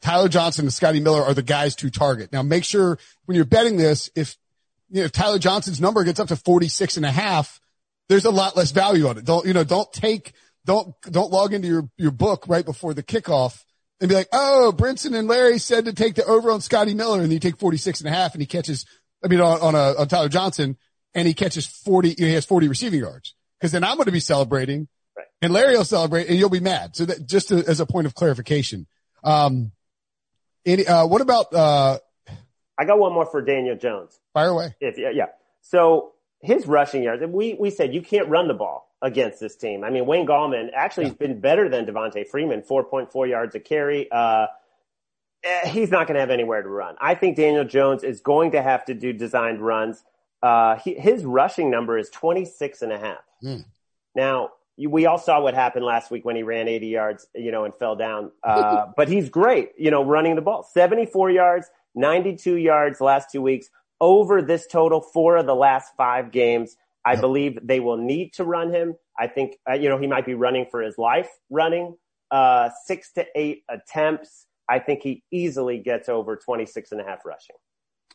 Tyler 0.00 0.28
Johnson 0.28 0.66
and 0.66 0.72
Scotty 0.74 1.00
Miller 1.00 1.22
are 1.22 1.32
the 1.34 1.42
guys 1.42 1.74
to 1.76 1.88
target. 1.90 2.30
Now 2.32 2.42
make 2.42 2.64
sure 2.64 2.98
when 3.24 3.36
you're 3.36 3.46
betting 3.46 3.78
this, 3.78 4.10
if, 4.14 4.36
you 4.90 5.00
know, 5.00 5.04
if 5.06 5.12
Tyler 5.12 5.38
Johnson's 5.38 5.80
number 5.80 6.04
gets 6.04 6.20
up 6.20 6.28
to 6.28 6.36
46 6.36 6.98
and 6.98 7.06
a 7.06 7.10
half, 7.10 7.60
there's 8.10 8.26
a 8.26 8.30
lot 8.30 8.56
less 8.56 8.70
value 8.70 9.08
on 9.08 9.16
it. 9.18 9.24
Don't, 9.24 9.46
you 9.46 9.54
know, 9.54 9.64
don't 9.64 9.90
take, 9.92 10.32
don't, 10.68 10.94
don't 11.10 11.32
log 11.32 11.54
into 11.54 11.66
your, 11.66 11.88
your 11.96 12.10
book 12.10 12.44
right 12.46 12.64
before 12.64 12.92
the 12.92 13.02
kickoff 13.02 13.64
and 14.00 14.10
be 14.10 14.14
like, 14.14 14.28
oh, 14.34 14.70
Brinson 14.76 15.18
and 15.18 15.26
Larry 15.26 15.58
said 15.58 15.86
to 15.86 15.94
take 15.94 16.14
the 16.14 16.26
over 16.26 16.50
on 16.52 16.60
Scotty 16.60 16.92
Miller 16.92 17.22
and 17.22 17.32
you 17.32 17.38
take 17.38 17.58
46 17.58 18.00
and 18.02 18.08
a 18.08 18.12
half 18.12 18.34
and 18.34 18.42
he 18.42 18.46
catches, 18.46 18.84
I 19.24 19.28
mean, 19.28 19.40
on, 19.40 19.60
on 19.62 19.74
a, 19.74 19.98
on 19.98 20.08
Tyler 20.08 20.28
Johnson 20.28 20.76
and 21.14 21.26
he 21.26 21.32
catches 21.32 21.66
40, 21.66 22.16
he 22.18 22.34
has 22.34 22.44
40 22.44 22.68
receiving 22.68 23.00
yards. 23.00 23.34
Cause 23.62 23.72
then 23.72 23.82
I'm 23.82 23.96
going 23.96 24.06
to 24.06 24.12
be 24.12 24.20
celebrating 24.20 24.88
Right. 25.16 25.26
and 25.40 25.54
Larry 25.54 25.74
will 25.76 25.84
celebrate 25.86 26.28
and 26.28 26.38
you'll 26.38 26.50
be 26.50 26.60
mad. 26.60 26.94
So 26.94 27.06
that 27.06 27.26
just 27.26 27.48
to, 27.48 27.64
as 27.66 27.80
a 27.80 27.86
point 27.86 28.06
of 28.06 28.14
clarification. 28.14 28.86
Um, 29.24 29.72
any, 30.66 30.86
uh, 30.86 31.06
what 31.06 31.22
about, 31.22 31.52
uh, 31.54 31.98
I 32.78 32.84
got 32.84 32.98
one 32.98 33.14
more 33.14 33.24
for 33.26 33.40
Daniel 33.40 33.74
Jones. 33.74 34.20
fire 34.34 34.50
away? 34.50 34.76
If, 34.80 34.98
yeah, 34.98 35.10
yeah. 35.14 35.26
So 35.62 36.12
his 36.40 36.66
rushing 36.66 37.02
yards, 37.02 37.22
and 37.22 37.32
we, 37.32 37.54
we 37.58 37.70
said 37.70 37.94
you 37.94 38.02
can't 38.02 38.28
run 38.28 38.48
the 38.48 38.54
ball 38.54 38.87
against 39.02 39.40
this 39.40 39.56
team. 39.56 39.84
I 39.84 39.90
mean, 39.90 40.06
Wayne 40.06 40.26
Gallman 40.26 40.70
actually 40.74 41.04
has 41.04 41.14
been 41.14 41.40
better 41.40 41.68
than 41.68 41.86
Devonta 41.86 42.26
Freeman, 42.26 42.62
4.4 42.62 43.28
yards 43.28 43.54
a 43.54 43.60
carry. 43.60 44.10
Uh, 44.10 44.46
eh, 45.44 45.68
he's 45.68 45.90
not 45.90 46.06
going 46.06 46.14
to 46.14 46.20
have 46.20 46.30
anywhere 46.30 46.62
to 46.62 46.68
run. 46.68 46.96
I 47.00 47.14
think 47.14 47.36
Daniel 47.36 47.64
Jones 47.64 48.02
is 48.02 48.20
going 48.20 48.52
to 48.52 48.62
have 48.62 48.84
to 48.86 48.94
do 48.94 49.12
designed 49.12 49.60
runs. 49.60 50.02
Uh, 50.42 50.76
he, 50.76 50.94
his 50.94 51.24
rushing 51.24 51.70
number 51.70 51.98
is 51.98 52.10
26 52.10 52.82
and 52.82 52.92
a 52.92 52.98
half. 52.98 53.24
Hmm. 53.40 53.60
Now, 54.14 54.50
you, 54.76 54.90
we 54.90 55.06
all 55.06 55.18
saw 55.18 55.40
what 55.40 55.54
happened 55.54 55.84
last 55.84 56.10
week 56.10 56.24
when 56.24 56.36
he 56.36 56.42
ran 56.42 56.68
80 56.68 56.86
yards, 56.86 57.26
you 57.34 57.52
know, 57.52 57.64
and 57.64 57.74
fell 57.74 57.96
down. 57.96 58.32
Uh, 58.42 58.86
but 58.96 59.08
he's 59.08 59.28
great, 59.28 59.72
you 59.76 59.90
know, 59.90 60.04
running 60.04 60.34
the 60.34 60.42
ball. 60.42 60.62
74 60.62 61.30
yards, 61.30 61.70
92 61.94 62.56
yards 62.56 63.00
last 63.00 63.30
two 63.30 63.42
weeks. 63.42 63.68
Over 64.00 64.42
this 64.42 64.66
total, 64.68 65.00
four 65.00 65.36
of 65.36 65.46
the 65.46 65.56
last 65.56 65.92
five 65.96 66.30
games. 66.30 66.76
I 67.12 67.16
believe 67.16 67.58
they 67.62 67.80
will 67.80 67.96
need 67.96 68.34
to 68.34 68.44
run 68.44 68.72
him. 68.72 68.94
I 69.18 69.26
think, 69.26 69.56
uh, 69.68 69.74
you 69.74 69.88
know, 69.88 69.98
he 69.98 70.06
might 70.06 70.26
be 70.26 70.34
running 70.34 70.66
for 70.70 70.80
his 70.82 70.96
life 70.98 71.28
running, 71.50 71.96
uh, 72.30 72.70
six 72.84 73.12
to 73.12 73.26
eight 73.34 73.64
attempts. 73.68 74.46
I 74.68 74.78
think 74.78 75.02
he 75.02 75.22
easily 75.30 75.78
gets 75.78 76.08
over 76.08 76.36
26 76.36 76.92
and 76.92 77.00
a 77.00 77.04
half 77.04 77.24
rushing. 77.24 77.56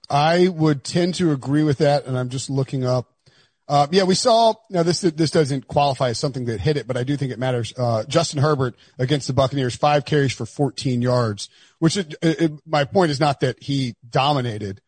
I 0.09 0.47
would 0.47 0.83
tend 0.83 1.15
to 1.15 1.31
agree 1.31 1.63
with 1.63 1.79
that. 1.79 2.05
And 2.05 2.17
I'm 2.17 2.29
just 2.29 2.49
looking 2.49 2.85
up, 2.85 3.09
Uh, 3.65 3.87
yeah, 3.91 4.03
we 4.03 4.13
saw, 4.13 4.53
now 4.69 4.83
this, 4.83 4.99
this 5.01 5.31
doesn't 5.31 5.67
qualify 5.69 6.09
as 6.09 6.19
something 6.19 6.45
that 6.45 6.59
hit 6.59 6.75
it, 6.75 6.85
but 6.85 6.97
I 6.97 7.03
do 7.03 7.15
think 7.15 7.31
it 7.31 7.39
matters. 7.39 7.73
Uh, 7.77 8.03
Justin 8.03 8.41
Herbert 8.41 8.75
against 8.99 9.27
the 9.27 9.33
Buccaneers, 9.33 9.73
five 9.73 10.03
carries 10.03 10.33
for 10.33 10.45
14 10.45 11.01
yards, 11.01 11.49
which 11.79 11.95
it, 11.95 12.13
it, 12.21 12.51
my 12.65 12.83
point 12.83 13.11
is 13.11 13.21
not 13.21 13.39
that 13.39 13.63
he 13.63 13.95
dominated, 14.07 14.81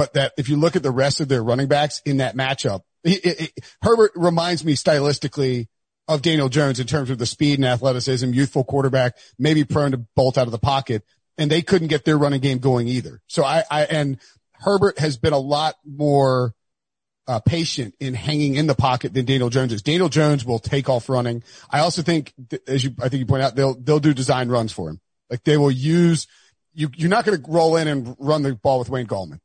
but 0.00 0.14
that 0.14 0.32
if 0.38 0.48
you 0.48 0.56
look 0.56 0.76
at 0.76 0.82
the 0.82 0.90
rest 0.90 1.20
of 1.20 1.28
their 1.28 1.44
running 1.44 1.68
backs 1.68 2.00
in 2.06 2.16
that 2.16 2.34
matchup, 2.34 2.80
it, 3.04 3.52
Herbert 3.82 4.12
reminds 4.14 4.64
me 4.64 4.72
stylistically 4.72 5.66
of 6.08 6.22
Daniel 6.22 6.48
Jones 6.48 6.80
in 6.80 6.86
terms 6.86 7.10
of 7.10 7.18
the 7.18 7.26
speed 7.26 7.58
and 7.58 7.66
athleticism, 7.66 8.32
youthful 8.32 8.64
quarterback, 8.64 9.18
maybe 9.38 9.62
prone 9.64 9.90
to 9.90 9.98
bolt 10.16 10.38
out 10.38 10.46
of 10.46 10.52
the 10.52 10.58
pocket, 10.58 11.04
and 11.36 11.50
they 11.50 11.60
couldn't 11.60 11.88
get 11.88 12.06
their 12.06 12.16
running 12.16 12.40
game 12.40 12.60
going 12.60 12.88
either. 12.88 13.20
So 13.26 13.44
I, 13.44 13.62
I 13.70 13.82
and 13.82 14.18
Herbert 14.54 14.98
has 14.98 15.18
been 15.18 15.34
a 15.34 15.38
lot 15.38 15.74
more 15.84 16.54
uh, 17.28 17.40
patient 17.40 17.94
in 18.00 18.14
hanging 18.14 18.54
in 18.54 18.66
the 18.66 18.74
pocket 18.74 19.12
than 19.12 19.26
Daniel 19.26 19.50
Jones 19.50 19.70
is. 19.70 19.82
Daniel 19.82 20.08
Jones 20.08 20.46
will 20.46 20.60
take 20.60 20.88
off 20.88 21.10
running. 21.10 21.42
I 21.68 21.80
also 21.80 22.00
think, 22.00 22.32
as 22.66 22.82
you, 22.82 22.92
I 23.02 23.10
think 23.10 23.20
you 23.20 23.26
point 23.26 23.42
out, 23.42 23.54
they'll, 23.54 23.74
they'll 23.74 24.00
do 24.00 24.14
design 24.14 24.48
runs 24.48 24.72
for 24.72 24.88
him. 24.88 24.98
Like 25.28 25.44
they 25.44 25.58
will 25.58 25.70
use, 25.70 26.26
you, 26.72 26.88
you're 26.96 27.10
not 27.10 27.26
going 27.26 27.36
to 27.36 27.50
roll 27.50 27.76
in 27.76 27.86
and 27.86 28.16
run 28.18 28.40
the 28.40 28.54
ball 28.54 28.78
with 28.78 28.88
Wayne 28.88 29.06
Gallman. 29.06 29.40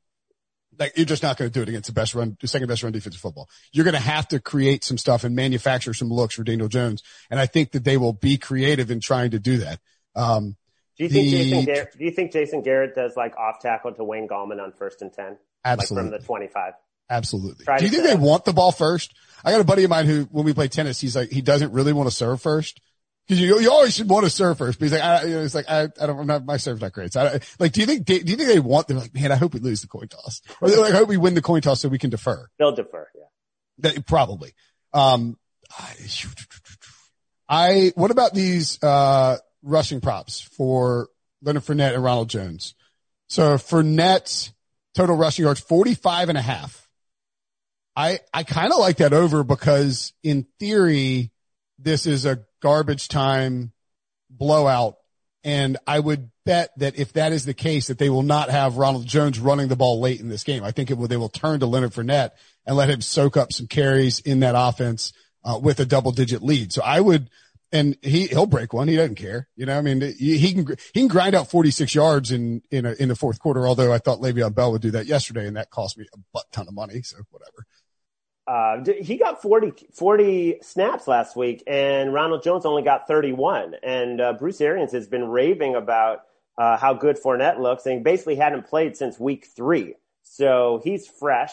Like 0.80 0.98
you're 0.98 1.06
just 1.06 1.24
not 1.24 1.38
going 1.38 1.50
to 1.50 1.54
do 1.54 1.62
it 1.62 1.70
against 1.70 1.88
the 1.88 1.94
best 1.94 2.16
run, 2.16 2.38
the 2.42 2.48
second 2.48 2.68
best 2.68 2.84
run 2.84 2.92
defensive 2.92 3.22
football. 3.22 3.50
You're 3.72 3.86
going 3.86 3.96
to 3.96 4.00
have 4.00 4.28
to 4.30 4.40
create 4.40 4.84
some 4.84 4.98
stuff 4.98 5.24
and 5.24 5.36
manufacture 5.36 5.94
some 5.94 6.10
looks 6.10 6.36
for 6.36 6.44
Daniel 6.44 6.68
Jones. 6.68 7.04
And 7.30 7.40
I 7.40 7.46
think 7.46 7.72
that 7.72 7.84
they 7.84 7.98
will 7.98 8.14
be 8.14 8.38
creative 8.38 8.92
in 8.92 9.00
trying 9.00 9.32
to 9.32 9.40
do 9.40 9.58
that. 9.58 9.80
Um, 10.16 10.56
do 10.98 11.04
you 11.04 11.10
think 11.10 11.26
the, 11.26 11.32
Jason 11.32 11.66
Garrett, 11.66 11.98
do 11.98 12.06
you 12.06 12.12
think 12.12 12.32
Jason 12.32 12.62
Garrett 12.62 12.96
does 12.96 13.18
like 13.18 13.36
off 13.38 13.60
tackle 13.60 13.94
to 13.94 14.04
Wayne 14.04 14.28
Gallman 14.28 14.62
on 14.62 14.72
first 14.72 15.02
and 15.02 15.12
10? 15.12 15.38
Absolutely. 15.66 16.04
Like 16.04 16.12
from 16.12 16.20
the 16.22 16.26
25? 16.26 16.74
Absolutely. 17.10 17.66
Try 17.66 17.78
Do 17.78 17.86
you 17.86 17.92
think 17.92 18.04
they 18.04 18.16
want 18.16 18.46
the 18.46 18.54
ball 18.54 18.72
first? 18.72 19.14
I 19.44 19.52
got 19.52 19.62
a 19.62 19.66
buddy 19.66 19.84
of 19.84 19.90
mine 19.90 20.06
who, 20.06 20.24
when 20.32 20.46
we 20.46 20.54
play 20.54 20.68
tennis, 20.68 21.00
he's 21.00 21.16
like, 21.16 21.30
he 21.30 21.42
doesn't 21.42 21.72
really 21.72 21.94
want 21.94 22.10
to 22.10 22.16
serve 22.16 22.42
first. 22.42 22.80
Cause 23.28 23.40
you, 23.40 23.60
you 23.60 23.72
always 23.72 23.96
should 23.96 24.08
want 24.08 24.24
to 24.26 24.30
serve 24.30 24.60
first, 24.60 24.78
but 24.78 24.86
he's 24.86 24.92
like, 24.92 25.02
I, 25.02 25.24
you 25.24 25.36
know, 25.36 25.42
it's 25.42 25.56
like, 25.56 25.66
I, 25.68 25.90
I 26.00 26.06
don't, 26.06 26.28
know, 26.28 26.40
my 26.42 26.58
serve's 26.58 26.82
not 26.82 26.94
great. 26.94 27.12
So 27.12 27.22
I, 27.22 27.40
like, 27.58 27.72
do 27.72 27.82
you 27.82 27.88
think, 27.88 28.06
do 28.06 28.14
you 28.14 28.36
think 28.36 28.48
they 28.48 28.60
want, 28.60 28.88
they're 28.88 28.98
like, 28.98 29.16
man, 29.16 29.32
I 29.32 29.36
hope 29.36 29.56
we 29.56 29.60
lose 29.60 29.82
the 29.82 29.88
coin 29.88 30.08
toss. 30.08 30.44
Or 30.62 30.70
they're 30.70 30.80
like, 30.80 30.94
I 30.94 30.98
hope 30.98 31.10
we 31.10 31.18
win 31.18 31.34
the 31.34 31.42
coin 31.42 31.62
toss 31.62 31.82
so 31.82 31.90
we 31.90 31.98
can 31.98 32.12
defer. 32.12 32.48
They'll 32.60 32.76
defer. 32.76 33.08
Yeah. 33.16 33.24
That, 33.80 34.06
probably. 34.06 34.54
Um, 34.94 35.40
I, 37.50 37.92
what 37.96 38.12
about 38.12 38.36
these, 38.36 38.82
uh, 38.84 39.38
rushing 39.64 40.02
props 40.02 40.42
for 40.42 41.10
Leonard 41.42 41.64
Fournette 41.64 41.96
and 41.96 42.04
Ronald 42.04 42.30
Jones? 42.30 42.76
So 43.28 43.56
Fournette, 43.56 44.52
total 44.94 45.16
rushing 45.16 45.46
yards, 45.46 45.62
45 45.62 46.30
and 46.30 46.38
a 46.38 46.42
half. 46.42 46.88
I, 47.96 48.20
I 48.32 48.44
kind 48.44 48.72
of 48.72 48.78
like 48.78 48.98
that 48.98 49.14
over 49.14 49.44
because 49.44 50.14
in 50.22 50.46
theory, 50.60 51.32
this 51.78 52.06
is 52.06 52.26
a 52.26 52.46
garbage 52.62 53.08
time 53.08 53.72
blowout. 54.30 54.96
And 55.44 55.78
I 55.86 56.00
would 56.00 56.32
bet 56.46 56.72
that 56.78 56.98
if 56.98 57.14
that 57.14 57.32
is 57.32 57.46
the 57.46 57.54
case, 57.54 57.88
that 57.88 58.00
they 58.00 58.10
will 58.10 58.24
not 58.24 58.50
have 58.50 58.78
Ronald 58.78 59.06
Jones 59.06 59.40
running 59.40 59.68
the 59.68 59.76
ball 59.76 60.00
late 60.00 60.20
in 60.20 60.30
this 60.30 60.44
game. 60.44 60.64
I 60.64 60.72
think 60.72 60.90
it 60.90 60.98
will, 60.98 61.08
they 61.08 61.18
will 61.18 61.30
turn 61.30 61.60
to 61.60 61.68
Leonard 61.68 61.92
Fournette 61.92 62.32
and 62.66 62.76
let 62.76 62.90
him 62.90 63.02
soak 63.02 63.38
up 63.38 63.54
some 63.54 63.68
carries 63.68 64.20
in 64.20 64.40
that 64.40 64.56
offense, 64.58 65.14
uh, 65.44 65.60
with 65.62 65.80
a 65.80 65.86
double 65.86 66.12
digit 66.12 66.42
lead. 66.42 66.74
So 66.74 66.82
I 66.84 67.00
would, 67.00 67.30
and 67.72 67.96
he, 68.02 68.26
he'll 68.28 68.48
break 68.48 68.74
one. 68.74 68.88
He 68.88 68.96
doesn't 68.96 69.16
care. 69.16 69.48
You 69.56 69.68
know, 69.68 69.78
I 69.78 69.82
mean, 69.82 70.02
he 70.02 70.54
can, 70.54 70.66
he 70.94 71.02
can 71.02 71.08
grind 71.08 71.36
out 71.36 71.52
46 71.52 71.94
yards 71.94 72.32
in, 72.32 72.64
in 72.72 72.88
a, 72.88 72.94
in 72.94 73.10
the 73.10 73.16
fourth 73.16 73.40
quarter. 73.40 73.68
Although 73.68 73.94
I 73.94 74.00
thought 74.00 74.20
Le'Veon 74.20 74.56
Bell 74.56 74.72
would 74.72 74.82
do 74.82 74.92
that 74.92 75.06
yesterday 75.06 75.46
and 75.46 75.58
that 75.58 75.70
cost 75.70 75.98
me 75.98 76.08
a 76.12 76.18
butt 76.34 76.46
ton 76.52 76.68
of 76.68 76.74
money. 76.74 77.04
So 77.04 77.18
whatever. 77.30 77.68
Uh, 78.48 78.84
he 79.02 79.18
got 79.18 79.42
40, 79.42 79.88
40 79.94 80.60
snaps 80.62 81.08
last 81.08 81.36
week 81.36 81.64
and 81.66 82.14
Ronald 82.14 82.44
Jones 82.44 82.66
only 82.66 82.84
got 82.84 83.08
31. 83.08 83.76
And, 83.82 84.22
uh, 84.22 84.34
Bruce 84.34 84.62
Arians 84.62 84.92
has 84.92 85.08
been 85.08 85.28
raving 85.28 85.76
about, 85.76 86.22
uh, 86.58 86.78
how 86.78 86.94
good 86.94 87.18
Fournette 87.18 87.60
looks 87.60 87.88
and 87.88 88.04
basically 88.04 88.36
hadn't 88.36 88.68
played 88.68 88.96
since 88.96 89.20
week 89.20 89.48
three. 89.56 89.96
So 90.22 90.80
he's 90.84 91.08
fresh. 91.08 91.52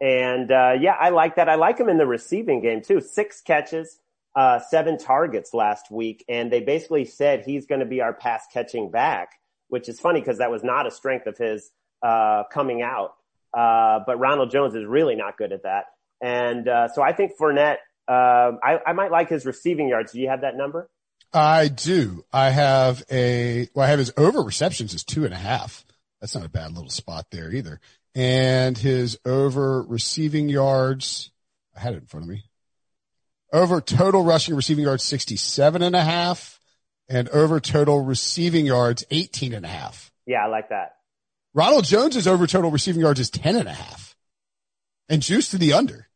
And, 0.00 0.50
uh, 0.50 0.74
yeah, 0.80 0.96
I 0.98 1.10
like 1.10 1.36
that. 1.36 1.48
I 1.48 1.54
like 1.54 1.78
him 1.78 1.88
in 1.88 1.96
the 1.96 2.06
receiving 2.06 2.60
game 2.60 2.82
too. 2.82 3.00
Six 3.00 3.40
catches, 3.40 4.00
uh, 4.34 4.58
seven 4.58 4.98
targets 4.98 5.54
last 5.54 5.92
week. 5.92 6.24
And 6.28 6.50
they 6.50 6.60
basically 6.60 7.04
said 7.04 7.44
he's 7.44 7.66
going 7.66 7.80
to 7.80 7.86
be 7.86 8.00
our 8.00 8.12
pass 8.12 8.46
catching 8.52 8.90
back, 8.90 9.38
which 9.68 9.88
is 9.88 10.00
funny 10.00 10.18
because 10.18 10.38
that 10.38 10.50
was 10.50 10.64
not 10.64 10.88
a 10.88 10.90
strength 10.90 11.28
of 11.28 11.38
his, 11.38 11.70
uh, 12.02 12.42
coming 12.52 12.82
out. 12.82 13.14
Uh, 13.54 14.00
but 14.04 14.18
Ronald 14.18 14.50
Jones 14.50 14.74
is 14.74 14.84
really 14.84 15.14
not 15.14 15.36
good 15.36 15.52
at 15.52 15.62
that. 15.62 15.84
And 16.22 16.68
uh, 16.68 16.88
so 16.88 17.02
I 17.02 17.12
think 17.12 17.32
Fournette, 17.36 17.78
uh, 18.08 18.52
I, 18.62 18.78
I 18.86 18.92
might 18.92 19.10
like 19.10 19.28
his 19.28 19.44
receiving 19.44 19.88
yards. 19.88 20.12
Do 20.12 20.20
you 20.20 20.28
have 20.28 20.42
that 20.42 20.56
number? 20.56 20.88
I 21.34 21.68
do. 21.68 22.24
I 22.32 22.50
have 22.50 23.02
a, 23.10 23.68
well, 23.74 23.84
I 23.84 23.90
have 23.90 23.98
his 23.98 24.12
over 24.16 24.40
receptions 24.40 24.94
is 24.94 25.02
two 25.02 25.24
and 25.24 25.34
a 25.34 25.38
half. 25.38 25.84
That's 26.20 26.34
not 26.34 26.44
a 26.44 26.48
bad 26.48 26.72
little 26.72 26.90
spot 26.90 27.26
there 27.32 27.50
either. 27.50 27.80
And 28.14 28.78
his 28.78 29.18
over 29.24 29.82
receiving 29.82 30.48
yards, 30.48 31.32
I 31.76 31.80
had 31.80 31.94
it 31.94 32.02
in 32.02 32.06
front 32.06 32.24
of 32.24 32.30
me. 32.30 32.44
Over 33.52 33.80
total 33.80 34.22
rushing 34.22 34.54
receiving 34.54 34.84
yards, 34.84 35.04
67 35.04 35.82
and 35.82 35.96
a 35.96 36.02
half 36.02 36.60
and 37.08 37.28
over 37.30 37.58
total 37.60 38.00
receiving 38.00 38.64
yards, 38.64 39.04
18 39.10 39.54
and 39.54 39.64
a 39.64 39.68
half. 39.68 40.12
Yeah, 40.26 40.44
I 40.44 40.48
like 40.48 40.68
that. 40.68 40.96
Ronald 41.52 41.84
Jones's 41.84 42.28
over 42.28 42.46
total 42.46 42.70
receiving 42.70 43.02
yards 43.02 43.20
is 43.20 43.30
10 43.30 43.56
and 43.56 43.68
a 43.68 43.72
half 43.72 44.16
and 45.08 45.20
juice 45.20 45.50
to 45.50 45.58
the 45.58 45.72
under. 45.74 46.08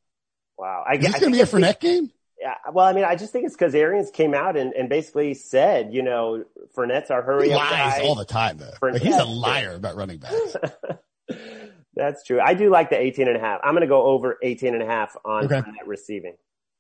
Wow. 0.59 0.85
I, 0.89 0.95
Is 0.95 1.03
this 1.05 1.21
going 1.21 1.33
to 1.33 1.37
be 1.37 1.43
a 1.43 1.47
Fournette 1.47 1.81
game? 1.81 2.11
Yeah. 2.41 2.55
Well, 2.73 2.85
I 2.87 2.93
mean, 2.93 3.05
I 3.05 3.17
just 3.17 3.33
think 3.33 3.47
it's 3.47 3.55
because 3.55 3.75
Arians 3.75 4.11
came 4.11 4.35
out 4.35 4.57
and, 4.57 4.73
and 4.75 4.89
basically 4.89 5.35
said, 5.35 5.93
you 5.95 6.03
know, 6.03 6.45
Fournette's 6.77 7.11
our 7.11 7.23
hurry 7.23 7.49
he 7.49 7.55
up 7.55 7.61
lies 7.61 7.99
guy. 7.99 8.01
all 8.05 8.15
the 8.15 8.25
time 8.25 8.59
though. 8.59 8.73
Like, 8.83 9.01
he's 9.03 9.17
a 9.17 9.25
liar 9.25 9.75
about 9.75 9.97
running 9.97 10.19
backs. 10.19 10.57
That's 11.95 12.25
true. 12.25 12.41
I 12.41 12.53
do 12.55 12.69
like 12.71 12.91
the 12.91 13.01
18 13.01 13.27
and 13.29 13.37
a 13.37 13.41
half. 13.41 13.61
I'm 13.65 13.73
going 13.73 13.81
to 13.81 13.87
go 13.87 14.03
over 14.05 14.37
18 14.43 14.75
and 14.75 14.83
a 14.83 14.87
half 14.87 15.17
on 15.25 15.47
Okay. 15.47 15.55
Fournette 15.61 15.87
receiving. 15.87 16.35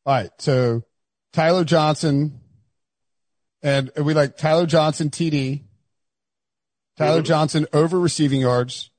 All 0.04 0.14
right. 0.14 0.30
So 0.38 0.82
Tyler 1.32 1.64
Johnson 1.64 2.40
and 3.62 3.90
we 3.96 4.12
like 4.14 4.36
Tyler 4.36 4.66
Johnson 4.66 5.08
TD, 5.10 5.64
Tyler 6.98 7.22
Mhm. 7.22 7.26
Johnson 7.26 7.66
over 7.72 7.98
receiving 7.98 8.40
yards, 8.42 8.90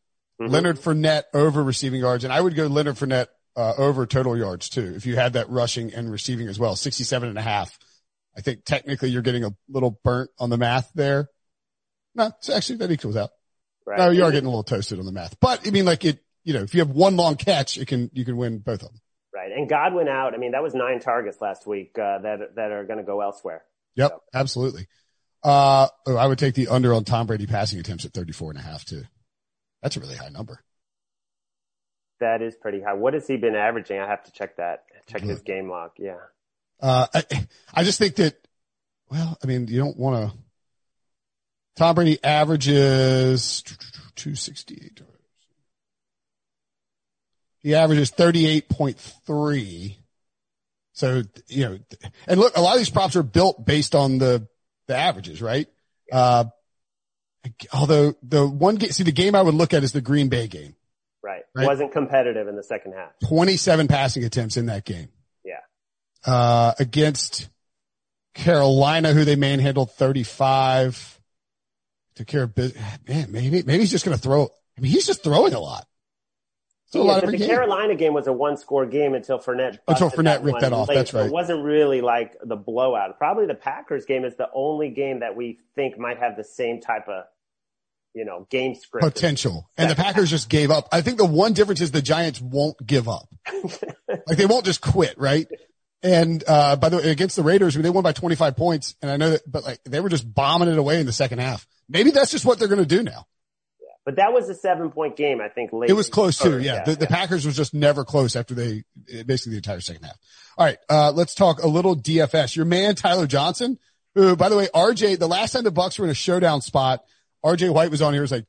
Mhm. 0.42 0.50
Leonard 0.50 0.78
Fournette 0.80 1.24
over 1.36 1.64
receiving 1.64 2.00
yards. 2.02 2.24
And 2.24 2.34
I 2.34 2.42
would 2.42 2.56
go 2.56 2.66
Leonard 2.68 2.96
Fournette, 2.96 3.28
uh, 3.58 3.74
over 3.78 4.06
total 4.06 4.38
yards 4.38 4.70
too. 4.70 4.94
If 4.96 5.06
you 5.06 5.16
had 5.16 5.34
that 5.34 5.50
rushing 5.50 5.94
and 5.94 6.12
receiving 6.12 6.48
as 6.48 6.60
well, 6.60 6.76
67 6.76 7.28
and 7.28 7.38
a 7.38 7.42
half. 7.42 7.78
I 8.38 8.42
think 8.42 8.64
technically 8.66 9.10
you're 9.10 9.24
getting 9.24 9.44
a 9.44 9.56
little 9.68 10.00
burnt 10.04 10.30
on 10.40 10.52
the 10.52 10.58
math 10.58 10.92
there. 10.94 11.28
No, 12.14 12.28
it's 12.38 12.50
actually 12.50 12.78
that 12.78 12.92
equals 12.92 13.18
out. 13.18 13.32
Right. 13.86 13.98
No, 13.98 14.12
you 14.12 14.24
are 14.24 14.32
getting 14.32 14.46
a 14.46 14.50
little 14.50 14.64
toasted 14.64 15.00
on 15.00 15.06
the 15.06 15.12
math, 15.12 15.40
but 15.40 15.68
I 15.68 15.72
mean, 15.72 15.86
like 15.86 16.06
it, 16.06 16.24
you 16.44 16.54
know, 16.54 16.62
if 16.62 16.76
you 16.76 16.82
have 16.82 16.92
one 16.92 17.18
long 17.18 17.36
catch, 17.36 17.78
it 17.78 17.88
can, 17.88 18.12
you 18.14 18.26
can 18.26 18.38
win 18.38 18.60
both 18.60 18.84
of 18.84 18.90
them. 18.90 19.02
Right. 19.34 19.52
And 19.52 19.68
Godwin 19.68 20.06
went 20.06 20.10
out. 20.10 20.34
I 20.34 20.38
mean, 20.38 20.52
that 20.52 20.62
was 20.62 20.76
nine 20.76 21.00
targets 21.00 21.42
last 21.42 21.66
week, 21.66 21.98
uh, 21.98 22.20
that, 22.20 22.56
that 22.56 22.72
are 22.72 22.86
going 22.86 23.00
to 23.00 23.04
go 23.04 23.22
elsewhere. 23.22 23.64
Yep, 23.96 24.20
absolutely. 24.34 24.88
Uh, 25.44 25.88
oh, 26.06 26.16
I 26.16 26.28
would 26.28 26.38
take 26.38 26.54
the 26.54 26.68
under 26.68 26.94
on 26.94 27.06
Tom 27.06 27.28
Brady 27.28 27.48
passing 27.48 27.80
attempts 27.80 28.06
at 28.06 28.14
34 28.14 28.52
and 28.52 28.60
a 28.60 28.62
half 28.62 28.86
too. 28.86 29.04
That's 29.82 29.98
a 29.98 30.00
really 30.00 30.16
high 30.16 30.30
number. 30.30 30.62
That 32.20 32.42
is 32.42 32.56
pretty 32.56 32.82
high. 32.82 32.94
What 32.94 33.14
has 33.14 33.28
he 33.28 33.38
been 33.38 33.56
averaging? 33.56 34.00
I 34.00 34.08
have 34.08 34.24
to 34.24 34.32
check 34.32 34.58
that. 34.58 34.86
Check 35.08 35.22
his 35.22 35.42
game 35.42 35.70
log. 35.70 35.92
Yeah. 35.98 36.18
Uh, 36.82 37.08
I, 37.14 37.24
I 37.74 37.84
just 37.84 38.00
think 38.00 38.16
that, 38.16 38.36
well, 39.10 39.38
I 39.44 39.48
mean, 39.48 39.68
you 39.68 39.80
don't 39.80 39.98
want 39.98 40.32
to, 40.32 40.38
Tom 41.76 41.96
Brady 41.96 42.22
averages 42.24 43.62
268. 44.16 45.02
He 47.60 47.76
averages 47.76 48.12
38.3. 48.12 49.98
So, 50.94 51.22
you 51.48 51.66
know, 51.66 51.80
and 52.28 52.40
look, 52.40 52.58
a 52.58 52.62
lot 52.62 52.74
of 52.74 52.80
these 52.80 52.90
props 52.90 53.16
are 53.16 53.24
built 53.24 53.64
based 53.64 53.94
on 53.94 54.18
the, 54.18 54.48
the 54.88 54.96
averages, 54.96 55.42
right? 55.42 55.68
Uh, 56.12 56.46
although 57.72 58.16
the 58.24 58.48
one 58.48 58.76
game, 58.76 58.90
see 58.90 59.04
the 59.04 59.12
game 59.12 59.36
I 59.36 59.42
would 59.42 59.54
look 59.54 59.74
at 59.74 59.84
is 59.84 59.92
the 59.92 60.02
Green 60.02 60.30
Bay 60.30 60.48
game. 60.48 60.76
Right. 61.24 61.44
Right. 61.56 61.66
Wasn't 61.66 61.92
competitive 61.92 62.48
in 62.48 62.56
the 62.56 62.64
second 62.64 62.94
half. 62.94 63.12
27 63.28 63.88
passing 63.88 64.24
attempts 64.24 64.58
in 64.58 64.68
that 64.68 64.86
game. 64.86 65.10
Yeah. 65.44 65.60
Uh, 66.26 66.74
against 66.80 67.50
Carolina, 68.34 69.14
who 69.14 69.26
they 69.26 69.36
manhandled 69.36 69.92
35. 69.92 71.20
Took 72.16 72.28
care 72.28 72.44
of 72.44 72.56
business. 72.56 72.84
Man, 73.08 73.32
maybe, 73.32 73.64
maybe 73.64 73.80
he's 73.80 73.92
just 73.92 74.06
going 74.06 74.16
to 74.16 74.22
throw. 74.22 74.50
I 74.78 74.82
mean, 74.82 74.92
he's 74.92 75.06
just 75.06 75.24
throwing 75.24 75.54
a 75.54 75.60
lot. 75.60 75.86
A 76.94 77.00
Yeah, 77.00 77.20
the 77.20 77.38
game. 77.38 77.50
Carolina 77.50 77.96
game 77.96 78.14
was 78.14 78.28
a 78.28 78.34
one 78.34 78.56
score 78.56 78.86
game 78.86 79.14
until 79.14 79.40
Fournette 79.40 79.80
Until 79.88 80.10
Fournette 80.10 80.44
ripped 80.44 80.62
that 80.62 80.72
off, 80.72 80.88
late, 80.88 80.96
that's 80.96 81.12
so 81.12 81.20
right. 81.20 81.28
It 81.28 81.34
wasn't 81.34 81.64
really 81.64 82.00
like 82.02 82.38
the 82.42 82.56
blowout. 82.56 83.18
Probably 83.18 83.46
the 83.46 83.56
Packers 83.56 84.06
game 84.06 84.24
is 84.24 84.36
the 84.38 84.48
only 84.54 84.90
game 84.90 85.20
that 85.20 85.36
we 85.36 85.60
think 85.76 86.00
might 86.00 86.20
have 86.20 86.38
the 86.38 86.46
same 86.46 86.80
type 86.80 87.10
of, 87.10 87.26
you 88.18 88.26
know, 88.26 88.48
game 88.50 88.74
script. 88.74 89.06
Potential. 89.06 89.70
And 89.78 89.92
the 89.92 89.96
Packers 89.96 90.32
just 90.32 90.50
gave 90.50 90.72
up. 90.72 90.88
I 90.92 91.02
think 91.02 91.20
the 91.20 91.26
one 91.26 91.54
difference 91.54 91.82
is 91.82 91.92
the 91.92 92.02
Giants 92.02 92.42
won't 92.42 92.76
give 92.86 93.08
up. 93.08 93.30
like 94.28 94.38
they 94.38 94.48
won't 94.48 94.66
just 94.66 94.82
quit, 94.82 95.18
right? 95.20 95.48
And, 96.02 96.44
uh, 96.48 96.76
by 96.78 96.90
the 96.90 96.98
way, 96.98 97.12
against 97.12 97.36
the 97.36 97.44
Raiders, 97.44 97.76
I 97.76 97.78
mean 97.78 97.84
they 97.84 97.90
won 97.92 98.04
by 98.04 98.14
25 98.14 98.56
points. 98.56 98.96
And 99.02 99.12
I 99.12 99.18
know 99.18 99.30
that, 99.32 99.50
but 99.50 99.64
like 99.64 99.84
they 99.84 100.00
were 100.00 100.10
just 100.10 100.32
bombing 100.32 100.68
it 100.68 100.80
away 100.80 101.00
in 101.00 101.06
the 101.06 101.14
second 101.14 101.40
half. 101.40 101.68
Maybe 101.88 102.10
that's 102.10 102.32
just 102.32 102.44
what 102.44 102.58
they're 102.58 102.68
going 102.68 102.80
to 102.80 102.86
do 102.86 103.04
now. 103.04 103.28
Yeah. 103.80 103.88
But 104.04 104.16
that 104.16 104.34
was 104.34 104.50
a 104.50 104.56
seven 104.56 104.90
point 104.90 105.16
game, 105.16 105.40
I 105.40 105.50
think. 105.50 105.72
Late 105.72 105.92
it 105.92 105.94
was 105.94 106.10
close 106.10 106.40
too. 106.40 106.60
Yeah. 106.60 106.76
yeah. 106.76 106.84
The, 106.86 106.96
the 106.96 107.08
Packers 107.08 107.46
was 107.46 107.56
just 107.56 107.76
never 107.76 108.04
close 108.04 108.36
after 108.36 108.56
they 108.56 108.84
basically 109.26 109.52
the 109.52 109.58
entire 109.58 109.82
second 109.82 110.06
half. 110.06 110.18
All 110.58 110.66
right. 110.66 110.78
Uh, 110.90 111.12
let's 111.12 111.36
talk 111.36 111.62
a 111.62 111.68
little 111.68 111.96
DFS. 111.96 112.56
Your 112.56 112.66
man, 112.66 112.96
Tyler 112.96 113.28
Johnson, 113.28 113.78
who, 114.16 114.36
by 114.36 114.50
the 114.50 114.58
way, 114.58 114.68
RJ, 114.74 115.20
the 115.20 115.28
last 115.28 115.52
time 115.52 115.64
the 115.64 115.72
Bucks 115.72 116.00
were 116.00 116.06
in 116.06 116.12
a 116.12 116.16
showdown 116.16 116.62
spot, 116.62 117.04
RJ 117.46 117.74
White 117.74 117.92
was 117.92 118.02
on 118.02 118.14
here. 118.14 118.22
Was 118.22 118.32
like, 118.32 118.46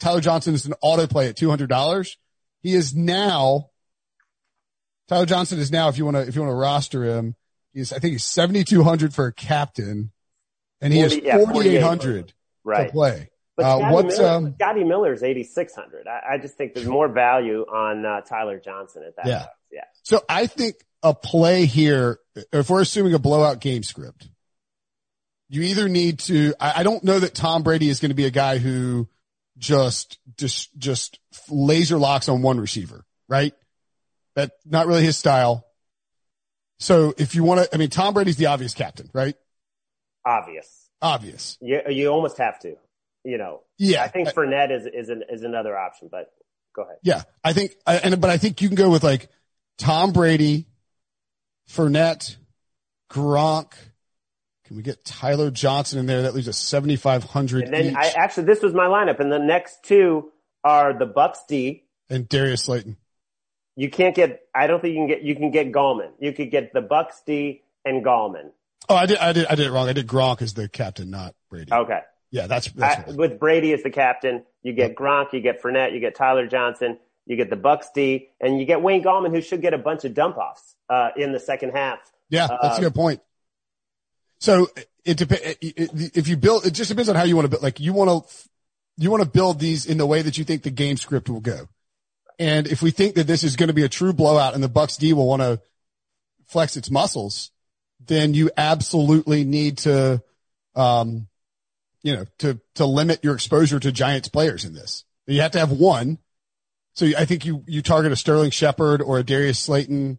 Tyler 0.00 0.20
Johnson 0.20 0.54
is 0.54 0.66
an 0.66 0.74
auto 0.80 1.06
play 1.06 1.28
at 1.28 1.36
$200. 1.36 2.16
He 2.60 2.74
is 2.74 2.94
now, 2.94 3.70
Tyler 5.08 5.26
Johnson 5.26 5.58
is 5.58 5.70
now, 5.70 5.88
if 5.88 5.98
you 5.98 6.04
want 6.04 6.16
to, 6.16 6.26
if 6.26 6.34
you 6.34 6.42
want 6.42 6.52
to 6.52 6.56
roster 6.56 7.04
him, 7.04 7.36
he's, 7.72 7.92
I 7.92 7.98
think 7.98 8.12
he's 8.12 8.24
7,200 8.24 9.14
for 9.14 9.26
a 9.26 9.32
captain 9.32 10.10
and 10.80 10.92
he 10.92 11.00
40, 11.00 11.28
has 11.28 11.44
4,800 11.46 12.16
yeah, 12.16 12.32
right. 12.64 12.86
to 12.86 12.92
play. 12.92 13.30
But 13.56 13.66
uh, 13.66 13.78
Scotty, 13.78 13.94
what's, 13.94 14.18
Miller, 14.18 14.30
um, 14.30 14.54
Scotty 14.54 14.84
Miller's 14.84 15.22
8,600. 15.22 16.06
I, 16.06 16.34
I, 16.34 16.38
just 16.38 16.56
think 16.56 16.74
there's 16.74 16.86
more 16.86 17.08
value 17.08 17.62
on 17.62 18.06
uh, 18.06 18.20
Tyler 18.20 18.60
Johnson 18.60 19.02
at 19.04 19.16
that. 19.16 19.26
Yeah. 19.26 19.46
Yeah. 19.72 19.84
So 20.04 20.22
I 20.28 20.46
think 20.46 20.76
a 21.02 21.12
play 21.12 21.66
here, 21.66 22.20
if 22.52 22.70
we're 22.70 22.82
assuming 22.82 23.14
a 23.14 23.18
blowout 23.18 23.60
game 23.60 23.82
script, 23.82 24.28
you 25.48 25.62
either 25.62 25.88
need 25.88 26.18
to, 26.20 26.54
I, 26.60 26.80
I 26.80 26.82
don't 26.82 27.02
know 27.04 27.18
that 27.18 27.34
Tom 27.34 27.62
Brady 27.62 27.88
is 27.88 28.00
going 28.00 28.10
to 28.10 28.14
be 28.14 28.26
a 28.26 28.30
guy 28.30 28.58
who 28.58 29.08
just, 29.56 30.18
just, 30.36 30.76
just 30.78 31.18
laser 31.48 31.96
locks 31.96 32.28
on 32.28 32.42
one 32.42 32.60
receiver, 32.60 33.04
right? 33.28 33.54
That's 34.34 34.52
not 34.64 34.86
really 34.86 35.02
his 35.02 35.16
style. 35.16 35.66
So 36.78 37.14
if 37.18 37.34
you 37.34 37.42
want 37.42 37.62
to, 37.62 37.74
I 37.74 37.78
mean, 37.78 37.90
Tom 37.90 38.14
Brady's 38.14 38.36
the 38.36 38.46
obvious 38.46 38.74
captain, 38.74 39.10
right? 39.12 39.34
Obvious. 40.24 40.90
Obvious. 41.00 41.58
You, 41.60 41.80
you 41.88 42.08
almost 42.08 42.38
have 42.38 42.58
to, 42.60 42.76
you 43.24 43.38
know. 43.38 43.62
Yeah. 43.78 44.02
I 44.02 44.08
think 44.08 44.28
Fournette 44.28 44.70
is, 44.70 44.86
is 44.86 45.08
an, 45.08 45.24
is 45.28 45.42
another 45.42 45.76
option, 45.76 46.08
but 46.10 46.30
go 46.76 46.82
ahead. 46.82 46.98
Yeah. 47.02 47.22
I 47.42 47.52
think, 47.52 47.72
and, 47.86 48.20
but 48.20 48.30
I 48.30 48.36
think 48.36 48.60
you 48.60 48.68
can 48.68 48.76
go 48.76 48.90
with 48.90 49.02
like 49.02 49.28
Tom 49.78 50.12
Brady, 50.12 50.66
Fournette, 51.70 52.36
Gronk, 53.10 53.72
can 54.68 54.76
we 54.76 54.82
get 54.82 55.02
Tyler 55.02 55.50
Johnson 55.50 55.98
in 55.98 56.04
there? 56.04 56.22
That 56.22 56.34
leaves 56.34 56.46
us 56.46 56.58
7,500 56.58 57.64
And 57.64 57.72
then 57.72 57.86
each. 57.86 57.96
I 57.96 58.08
actually, 58.08 58.44
this 58.44 58.60
was 58.60 58.74
my 58.74 58.84
lineup 58.84 59.18
and 59.18 59.32
the 59.32 59.38
next 59.38 59.82
two 59.82 60.30
are 60.62 60.96
the 60.96 61.06
Bucks 61.06 61.40
D. 61.48 61.84
And 62.10 62.28
Darius 62.28 62.64
Slayton. 62.64 62.98
You 63.76 63.88
can't 63.88 64.14
get, 64.14 64.42
I 64.54 64.66
don't 64.66 64.82
think 64.82 64.92
you 64.92 65.00
can 65.00 65.06
get, 65.08 65.22
you 65.22 65.34
can 65.36 65.50
get 65.50 65.72
Gallman. 65.72 66.10
You 66.20 66.34
could 66.34 66.50
get 66.50 66.74
the 66.74 66.82
Bucks 66.82 67.22
D 67.26 67.62
and 67.82 68.04
Gallman. 68.04 68.50
Oh, 68.90 68.94
I 68.94 69.06
did, 69.06 69.16
I 69.16 69.32
did, 69.32 69.46
I 69.46 69.54
did 69.54 69.66
it 69.68 69.70
wrong. 69.70 69.88
I 69.88 69.94
did 69.94 70.06
Gronk 70.06 70.42
as 70.42 70.52
the 70.52 70.68
captain, 70.68 71.08
not 71.08 71.34
Brady. 71.48 71.72
Okay. 71.72 72.00
Yeah, 72.30 72.46
that's, 72.46 72.70
that's 72.72 73.08
I, 73.08 73.12
with 73.14 73.40
Brady 73.40 73.72
as 73.72 73.82
the 73.82 73.90
captain, 73.90 74.44
you 74.62 74.74
get 74.74 74.90
yep. 74.90 74.96
Gronk, 74.98 75.32
you 75.32 75.40
get 75.40 75.62
Fournette, 75.62 75.94
you 75.94 76.00
get 76.00 76.14
Tyler 76.14 76.46
Johnson, 76.46 76.98
you 77.24 77.36
get 77.36 77.48
the 77.48 77.56
Bucks 77.56 77.88
D, 77.94 78.28
and 78.38 78.60
you 78.60 78.66
get 78.66 78.82
Wayne 78.82 79.02
Gallman, 79.02 79.30
who 79.30 79.40
should 79.40 79.62
get 79.62 79.72
a 79.72 79.78
bunch 79.78 80.04
of 80.04 80.12
dump 80.12 80.36
offs 80.36 80.76
uh, 80.90 81.08
in 81.16 81.32
the 81.32 81.40
second 81.40 81.70
half. 81.70 82.00
Yeah, 82.28 82.48
that's 82.60 82.76
uh, 82.76 82.80
a 82.80 82.84
good 82.84 82.94
point. 82.94 83.22
So 84.40 84.68
it 85.04 85.16
depends. 85.16 85.56
If 85.60 86.28
you 86.28 86.36
build, 86.36 86.66
it 86.66 86.72
just 86.72 86.90
depends 86.90 87.08
on 87.08 87.16
how 87.16 87.24
you 87.24 87.36
want 87.36 87.46
to 87.46 87.50
build. 87.50 87.62
Like 87.62 87.80
you 87.80 87.92
want 87.92 88.10
to, 88.28 88.48
you 88.96 89.10
want 89.10 89.22
to 89.22 89.28
build 89.28 89.58
these 89.58 89.86
in 89.86 89.98
the 89.98 90.06
way 90.06 90.22
that 90.22 90.38
you 90.38 90.44
think 90.44 90.62
the 90.62 90.70
game 90.70 90.96
script 90.96 91.28
will 91.28 91.40
go. 91.40 91.68
And 92.38 92.66
if 92.66 92.82
we 92.82 92.90
think 92.90 93.14
that 93.16 93.26
this 93.26 93.42
is 93.42 93.56
going 93.56 93.68
to 93.68 93.74
be 93.74 93.84
a 93.84 93.88
true 93.88 94.12
blowout 94.12 94.54
and 94.54 94.62
the 94.62 94.68
Bucks 94.68 94.96
D 94.96 95.12
will 95.12 95.26
want 95.26 95.42
to 95.42 95.60
flex 96.46 96.76
its 96.76 96.90
muscles, 96.90 97.50
then 98.06 98.34
you 98.34 98.50
absolutely 98.56 99.44
need 99.44 99.78
to, 99.78 100.22
um, 100.76 101.26
you 102.02 102.14
know, 102.14 102.24
to, 102.38 102.60
to 102.76 102.86
limit 102.86 103.24
your 103.24 103.34
exposure 103.34 103.80
to 103.80 103.90
Giants 103.90 104.28
players 104.28 104.64
in 104.64 104.72
this. 104.72 105.04
You 105.26 105.40
have 105.40 105.50
to 105.52 105.58
have 105.58 105.72
one. 105.72 106.18
So 106.94 107.06
I 107.06 107.24
think 107.24 107.44
you, 107.44 107.64
you 107.66 107.82
target 107.82 108.12
a 108.12 108.16
Sterling 108.16 108.50
Shepard 108.50 109.02
or 109.02 109.18
a 109.18 109.24
Darius 109.24 109.58
Slayton 109.58 110.18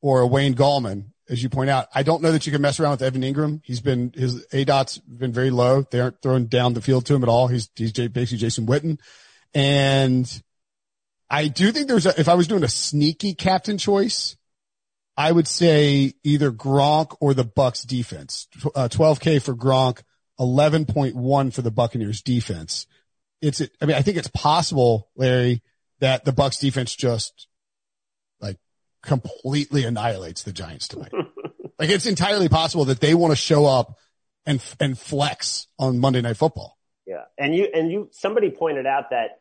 or 0.00 0.20
a 0.20 0.26
Wayne 0.26 0.54
Gallman 0.54 1.12
as 1.30 1.42
you 1.42 1.48
point 1.48 1.70
out. 1.70 1.88
I 1.94 2.02
don't 2.02 2.22
know 2.22 2.32
that 2.32 2.44
you 2.44 2.52
can 2.52 2.60
mess 2.60 2.80
around 2.80 2.90
with 2.90 3.02
Evan 3.02 3.22
Engram. 3.22 3.60
He's 3.64 3.80
been 3.80 4.12
his 4.14 4.44
aDOT's 4.48 4.98
been 4.98 5.32
very 5.32 5.50
low. 5.50 5.82
They 5.90 6.00
aren't 6.00 6.20
throwing 6.20 6.46
down 6.46 6.74
the 6.74 6.82
field 6.82 7.06
to 7.06 7.14
him 7.14 7.22
at 7.22 7.28
all. 7.28 7.46
He's 7.46 7.70
he's 7.76 7.92
basically 7.92 8.38
Jason 8.38 8.66
Witten, 8.66 8.98
and 9.54 10.42
I 11.30 11.48
do 11.48 11.70
think 11.70 11.86
there's 11.86 12.06
a, 12.06 12.20
if 12.20 12.28
I 12.28 12.34
was 12.34 12.48
doing 12.48 12.64
a 12.64 12.68
sneaky 12.68 13.34
captain 13.34 13.78
choice, 13.78 14.36
I 15.16 15.30
would 15.30 15.46
say 15.46 16.14
either 16.24 16.50
Gronk 16.50 17.16
or 17.20 17.32
the 17.32 17.44
Bucks 17.44 17.84
defense. 17.84 18.48
Uh, 18.74 18.88
12k 18.88 19.40
for 19.40 19.54
Gronk, 19.54 20.02
11.1 20.40 21.54
for 21.54 21.62
the 21.62 21.70
Buccaneers 21.70 22.22
defense. 22.22 22.86
It's 23.40 23.62
I 23.80 23.86
mean 23.86 23.96
I 23.96 24.02
think 24.02 24.16
it's 24.16 24.28
possible, 24.28 25.08
Larry, 25.14 25.62
that 26.00 26.24
the 26.24 26.32
Bucks 26.32 26.58
defense 26.58 26.94
just 26.94 27.46
completely 29.02 29.84
annihilates 29.84 30.42
the 30.42 30.52
Giants 30.52 30.88
tonight. 30.88 31.12
like 31.78 31.90
it's 31.90 32.06
entirely 32.06 32.48
possible 32.48 32.86
that 32.86 33.00
they 33.00 33.14
want 33.14 33.32
to 33.32 33.36
show 33.36 33.66
up 33.66 33.96
and, 34.46 34.62
and 34.78 34.98
flex 34.98 35.66
on 35.78 35.98
Monday 35.98 36.20
night 36.20 36.36
football. 36.36 36.78
Yeah. 37.06 37.24
And 37.38 37.54
you, 37.54 37.68
and 37.74 37.90
you, 37.90 38.08
somebody 38.12 38.50
pointed 38.50 38.86
out 38.86 39.10
that 39.10 39.40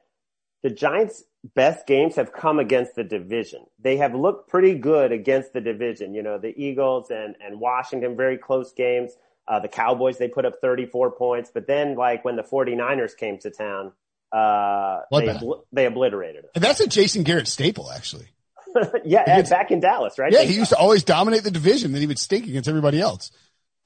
the 0.64 0.70
Giants 0.70 1.24
best 1.56 1.88
games 1.88 2.16
have 2.16 2.34
come 2.34 2.60
against 2.60 2.96
the 2.96 3.04
division. 3.04 3.66
They 3.80 3.98
have 3.98 4.14
looked 4.14 4.50
pretty 4.50 4.76
good 4.76 5.12
against 5.12 5.54
the 5.54 5.62
division. 5.62 6.14
You 6.14 6.24
know, 6.24 6.38
the 6.38 6.54
Eagles 6.56 7.12
and, 7.12 7.36
and 7.44 7.60
Washington, 7.60 8.18
very 8.18 8.38
close 8.38 8.74
games. 8.74 9.12
Uh, 9.48 9.60
the 9.60 9.68
Cowboys, 9.68 10.18
they 10.18 10.28
put 10.28 10.46
up 10.46 10.56
34 10.62 11.12
points, 11.12 11.50
but 11.52 11.66
then 11.66 11.96
like 11.96 12.24
when 12.24 12.36
the 12.36 12.44
49ers 12.44 13.18
came 13.18 13.40
to 13.40 13.50
town, 13.50 13.94
uh, 14.32 15.00
they, 15.12 15.40
they 15.72 15.86
obliterated 15.88 16.46
And 16.54 16.64
that's 16.64 16.80
a 16.82 16.88
Jason 16.88 17.24
Garrett 17.24 17.48
staple, 17.48 17.92
actually. 17.92 18.28
yeah, 19.06 19.42
back 19.44 19.72
in 19.72 19.80
Dallas, 19.80 20.18
right? 20.18 20.32
Yeah, 20.32 20.42
he 20.42 20.56
used 20.56 20.70
to 20.70 20.78
always 20.78 21.04
dominate 21.04 21.44
the 21.44 21.52
division, 21.52 21.92
then 21.92 22.02
he 22.02 22.08
would 22.08 22.20
stink 22.20 22.48
against 22.48 22.70
everybody 22.70 23.00
else. 23.00 23.32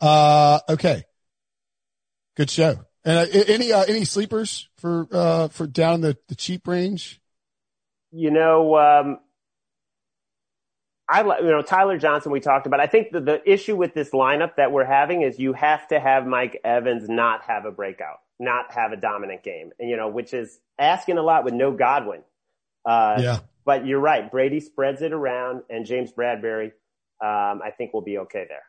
Uh, 0.01 0.59
okay. 0.69 1.03
Good 2.35 2.49
show. 2.49 2.85
And 3.05 3.17
uh, 3.17 3.39
any 3.47 3.71
uh, 3.71 3.83
any 3.83 4.05
sleepers 4.05 4.69
for 4.77 5.07
uh, 5.11 5.47
for 5.49 5.67
down 5.67 6.01
the 6.01 6.17
the 6.29 6.35
cheap 6.35 6.67
range? 6.67 7.19
You 8.11 8.31
know, 8.31 8.77
um, 8.77 9.19
I 11.07 11.21
you 11.39 11.51
know 11.51 11.61
Tyler 11.61 11.97
Johnson. 11.97 12.31
We 12.31 12.39
talked 12.39 12.65
about. 12.65 12.79
I 12.79 12.87
think 12.87 13.11
the 13.11 13.19
the 13.19 13.51
issue 13.51 13.75
with 13.75 13.93
this 13.93 14.11
lineup 14.11 14.55
that 14.55 14.71
we're 14.71 14.85
having 14.85 15.21
is 15.21 15.37
you 15.37 15.53
have 15.53 15.87
to 15.89 15.99
have 15.99 16.25
Mike 16.25 16.61
Evans 16.63 17.09
not 17.09 17.43
have 17.43 17.65
a 17.65 17.71
breakout, 17.71 18.19
not 18.39 18.73
have 18.73 18.93
a 18.93 18.97
dominant 18.97 19.43
game, 19.43 19.71
and 19.79 19.89
you 19.89 19.97
know, 19.97 20.07
which 20.07 20.33
is 20.33 20.59
asking 20.79 21.17
a 21.17 21.21
lot 21.23 21.43
with 21.43 21.53
no 21.53 21.71
Godwin. 21.71 22.21
Uh, 22.85 23.17
yeah. 23.19 23.39
But 23.65 23.85
you're 23.85 23.99
right. 23.99 24.29
Brady 24.29 24.59
spreads 24.59 25.01
it 25.01 25.13
around, 25.13 25.63
and 25.69 25.85
James 25.85 26.11
Bradberry, 26.11 26.71
um, 27.21 27.61
I 27.63 27.71
think 27.77 27.93
will 27.93 28.01
be 28.01 28.17
okay 28.19 28.45
there. 28.47 28.63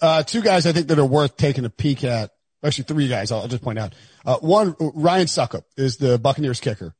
Uh, 0.00 0.22
two 0.22 0.40
guys 0.40 0.66
I 0.66 0.72
think 0.72 0.88
that 0.88 0.98
are 0.98 1.06
worth 1.06 1.36
taking 1.36 1.64
a 1.64 1.70
peek 1.70 2.04
at. 2.04 2.30
Actually, 2.64 2.84
three 2.84 3.08
guys. 3.08 3.32
I'll, 3.32 3.48
just 3.48 3.62
point 3.62 3.78
out. 3.78 3.94
Uh, 4.24 4.36
one, 4.38 4.76
Ryan 4.78 5.26
Succop 5.26 5.64
is 5.76 5.96
the 5.96 6.18
Buccaneers 6.18 6.60
kicker, 6.60 6.94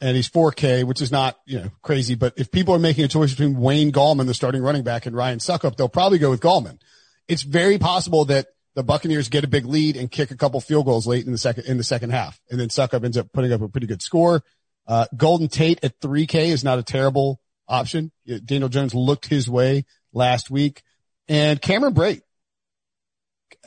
and 0.00 0.16
he's 0.16 0.28
4K, 0.28 0.84
which 0.84 1.00
is 1.00 1.12
not 1.12 1.38
you 1.46 1.60
know 1.60 1.70
crazy. 1.82 2.16
But 2.16 2.34
if 2.36 2.50
people 2.50 2.74
are 2.74 2.80
making 2.80 3.04
a 3.04 3.08
choice 3.08 3.30
between 3.30 3.58
Wayne 3.58 3.92
Gallman, 3.92 4.26
the 4.26 4.34
starting 4.34 4.62
running 4.62 4.82
back, 4.82 5.06
and 5.06 5.16
Ryan 5.16 5.38
Succop, 5.38 5.76
they'll 5.76 5.88
probably 5.88 6.18
go 6.18 6.30
with 6.30 6.40
Gallman. 6.40 6.80
It's 7.28 7.42
very 7.42 7.78
possible 7.78 8.24
that 8.26 8.48
the 8.74 8.82
Buccaneers 8.82 9.28
get 9.28 9.44
a 9.44 9.48
big 9.48 9.66
lead 9.66 9.96
and 9.96 10.10
kick 10.10 10.30
a 10.30 10.36
couple 10.36 10.60
field 10.60 10.86
goals 10.86 11.06
late 11.06 11.26
in 11.26 11.32
the 11.32 11.38
second 11.38 11.66
in 11.66 11.76
the 11.76 11.84
second 11.84 12.10
half, 12.10 12.40
and 12.50 12.58
then 12.58 12.68
Succop 12.68 13.04
ends 13.04 13.16
up 13.16 13.32
putting 13.32 13.52
up 13.52 13.60
a 13.60 13.68
pretty 13.68 13.86
good 13.86 14.02
score. 14.02 14.42
Uh, 14.88 15.06
Golden 15.14 15.48
Tate 15.48 15.84
at 15.84 16.00
3K 16.00 16.46
is 16.46 16.64
not 16.64 16.78
a 16.78 16.82
terrible 16.82 17.40
option. 17.68 18.10
Daniel 18.44 18.70
Jones 18.70 18.94
looked 18.94 19.26
his 19.26 19.48
way 19.48 19.84
last 20.12 20.50
week 20.50 20.82
and 21.28 21.60
Cameron 21.60 21.94
Brate. 21.94 22.22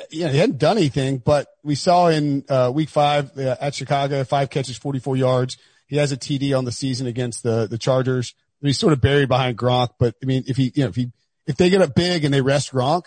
Yeah, 0.10 0.30
he 0.30 0.38
hadn't 0.38 0.58
done 0.58 0.78
anything, 0.78 1.20
but 1.20 1.48
we 1.64 1.76
saw 1.76 2.08
in 2.08 2.44
uh, 2.50 2.72
week 2.74 2.90
five 2.90 3.38
uh, 3.38 3.56
at 3.62 3.76
Chicago, 3.76 4.24
five 4.24 4.50
catches, 4.50 4.78
44 4.78 5.16
yards. 5.16 5.58
He 5.88 5.98
has 5.98 6.12
a 6.12 6.18
TD 6.18 6.58
on 6.58 6.66
the 6.66 6.72
season 6.72 7.08
against 7.08 7.44
the, 7.44 7.68
the 7.68 7.78
Chargers. 7.78 8.34
He's 8.62 8.80
sort 8.80 8.94
of 8.94 9.02
buried 9.02 9.28
behind 9.28 9.58
Gronk, 9.58 9.90
but 10.00 10.16
I 10.22 10.26
mean, 10.26 10.44
if 10.48 10.58
he, 10.58 10.72
you 10.76 10.84
know, 10.84 10.90
if 10.90 10.96
he, 10.96 11.12
if 11.46 11.58
they 11.58 11.70
get 11.70 11.82
up 11.82 11.96
big 11.96 12.24
and 12.24 12.34
they 12.34 12.42
rest 12.42 12.72
Gronk 12.72 13.06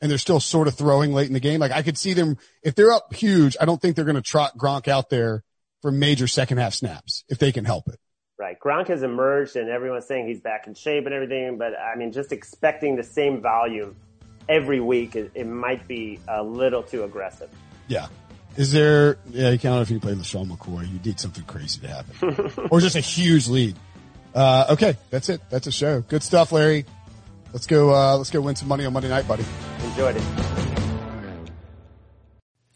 and 0.00 0.10
they're 0.10 0.18
still 0.18 0.40
sort 0.40 0.68
of 0.68 0.74
throwing 0.74 1.12
late 1.12 1.28
in 1.28 1.32
the 1.32 1.40
game, 1.40 1.60
like 1.60 1.72
I 1.72 1.82
could 1.82 1.96
see 1.96 2.12
them, 2.12 2.36
if 2.62 2.74
they're 2.74 2.92
up 2.92 3.14
huge, 3.14 3.56
I 3.60 3.64
don't 3.64 3.80
think 3.80 3.96
they're 3.96 4.04
going 4.04 4.16
to 4.16 4.22
trot 4.22 4.56
Gronk 4.58 4.86
out 4.86 5.08
there 5.10 5.44
for 5.82 5.90
major 5.90 6.26
second 6.26 6.58
half 6.58 6.74
snaps 6.74 7.24
if 7.28 7.38
they 7.38 7.52
can 7.52 7.64
help 7.64 7.88
it. 7.88 7.98
Right. 8.38 8.58
Gronk 8.58 8.88
has 8.88 9.02
emerged 9.02 9.56
and 9.56 9.68
everyone's 9.68 10.06
saying 10.06 10.28
he's 10.28 10.40
back 10.40 10.66
in 10.66 10.74
shape 10.74 11.06
and 11.06 11.14
everything, 11.14 11.58
but 11.58 11.72
I 11.78 11.96
mean, 11.96 12.12
just 12.12 12.30
expecting 12.30 12.96
the 12.96 13.02
same 13.02 13.40
volume 13.40 13.96
every 14.48 14.80
week, 14.80 15.16
it, 15.16 15.32
it 15.34 15.46
might 15.46 15.88
be 15.88 16.20
a 16.28 16.42
little 16.42 16.82
too 16.82 17.02
aggressive. 17.02 17.50
Yeah. 17.88 18.06
Is 18.56 18.72
there? 18.72 19.18
Yeah, 19.30 19.50
you 19.50 19.58
can't. 19.58 19.82
If 19.82 19.90
you 19.90 20.00
play 20.00 20.14
LeSean 20.14 20.50
McCoy, 20.50 20.90
you 20.92 20.98
need 21.04 21.20
something 21.20 21.44
crazy 21.44 21.80
to 21.80 21.88
happen, 21.88 22.50
or 22.70 22.80
just 22.80 22.96
a 22.96 23.00
huge 23.00 23.46
lead. 23.46 23.76
Uh, 24.34 24.66
okay, 24.70 24.96
that's 25.10 25.28
it. 25.28 25.40
That's 25.48 25.68
a 25.68 25.72
show. 25.72 26.00
Good 26.00 26.24
stuff, 26.24 26.50
Larry. 26.50 26.84
Let's 27.52 27.68
go. 27.68 27.94
Uh, 27.94 28.16
let's 28.16 28.30
go 28.30 28.40
win 28.40 28.56
some 28.56 28.66
money 28.66 28.84
on 28.84 28.92
Monday 28.92 29.10
night, 29.10 29.28
buddy. 29.28 29.44
Enjoyed 29.84 30.16
it. 30.16 30.67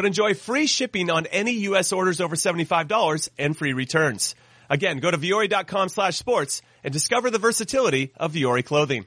but 0.00 0.06
enjoy 0.06 0.32
free 0.32 0.66
shipping 0.66 1.10
on 1.10 1.26
any 1.26 1.52
U.S. 1.68 1.92
orders 1.92 2.22
over 2.22 2.34
$75 2.34 3.28
and 3.38 3.54
free 3.54 3.74
returns. 3.74 4.34
Again, 4.70 4.98
go 4.98 5.10
to 5.10 5.18
vuori.com 5.18 5.90
slash 5.90 6.16
sports 6.16 6.62
and 6.82 6.90
discover 6.90 7.28
the 7.28 7.38
versatility 7.38 8.10
of 8.16 8.32
Vuori 8.32 8.64
clothing. 8.64 9.04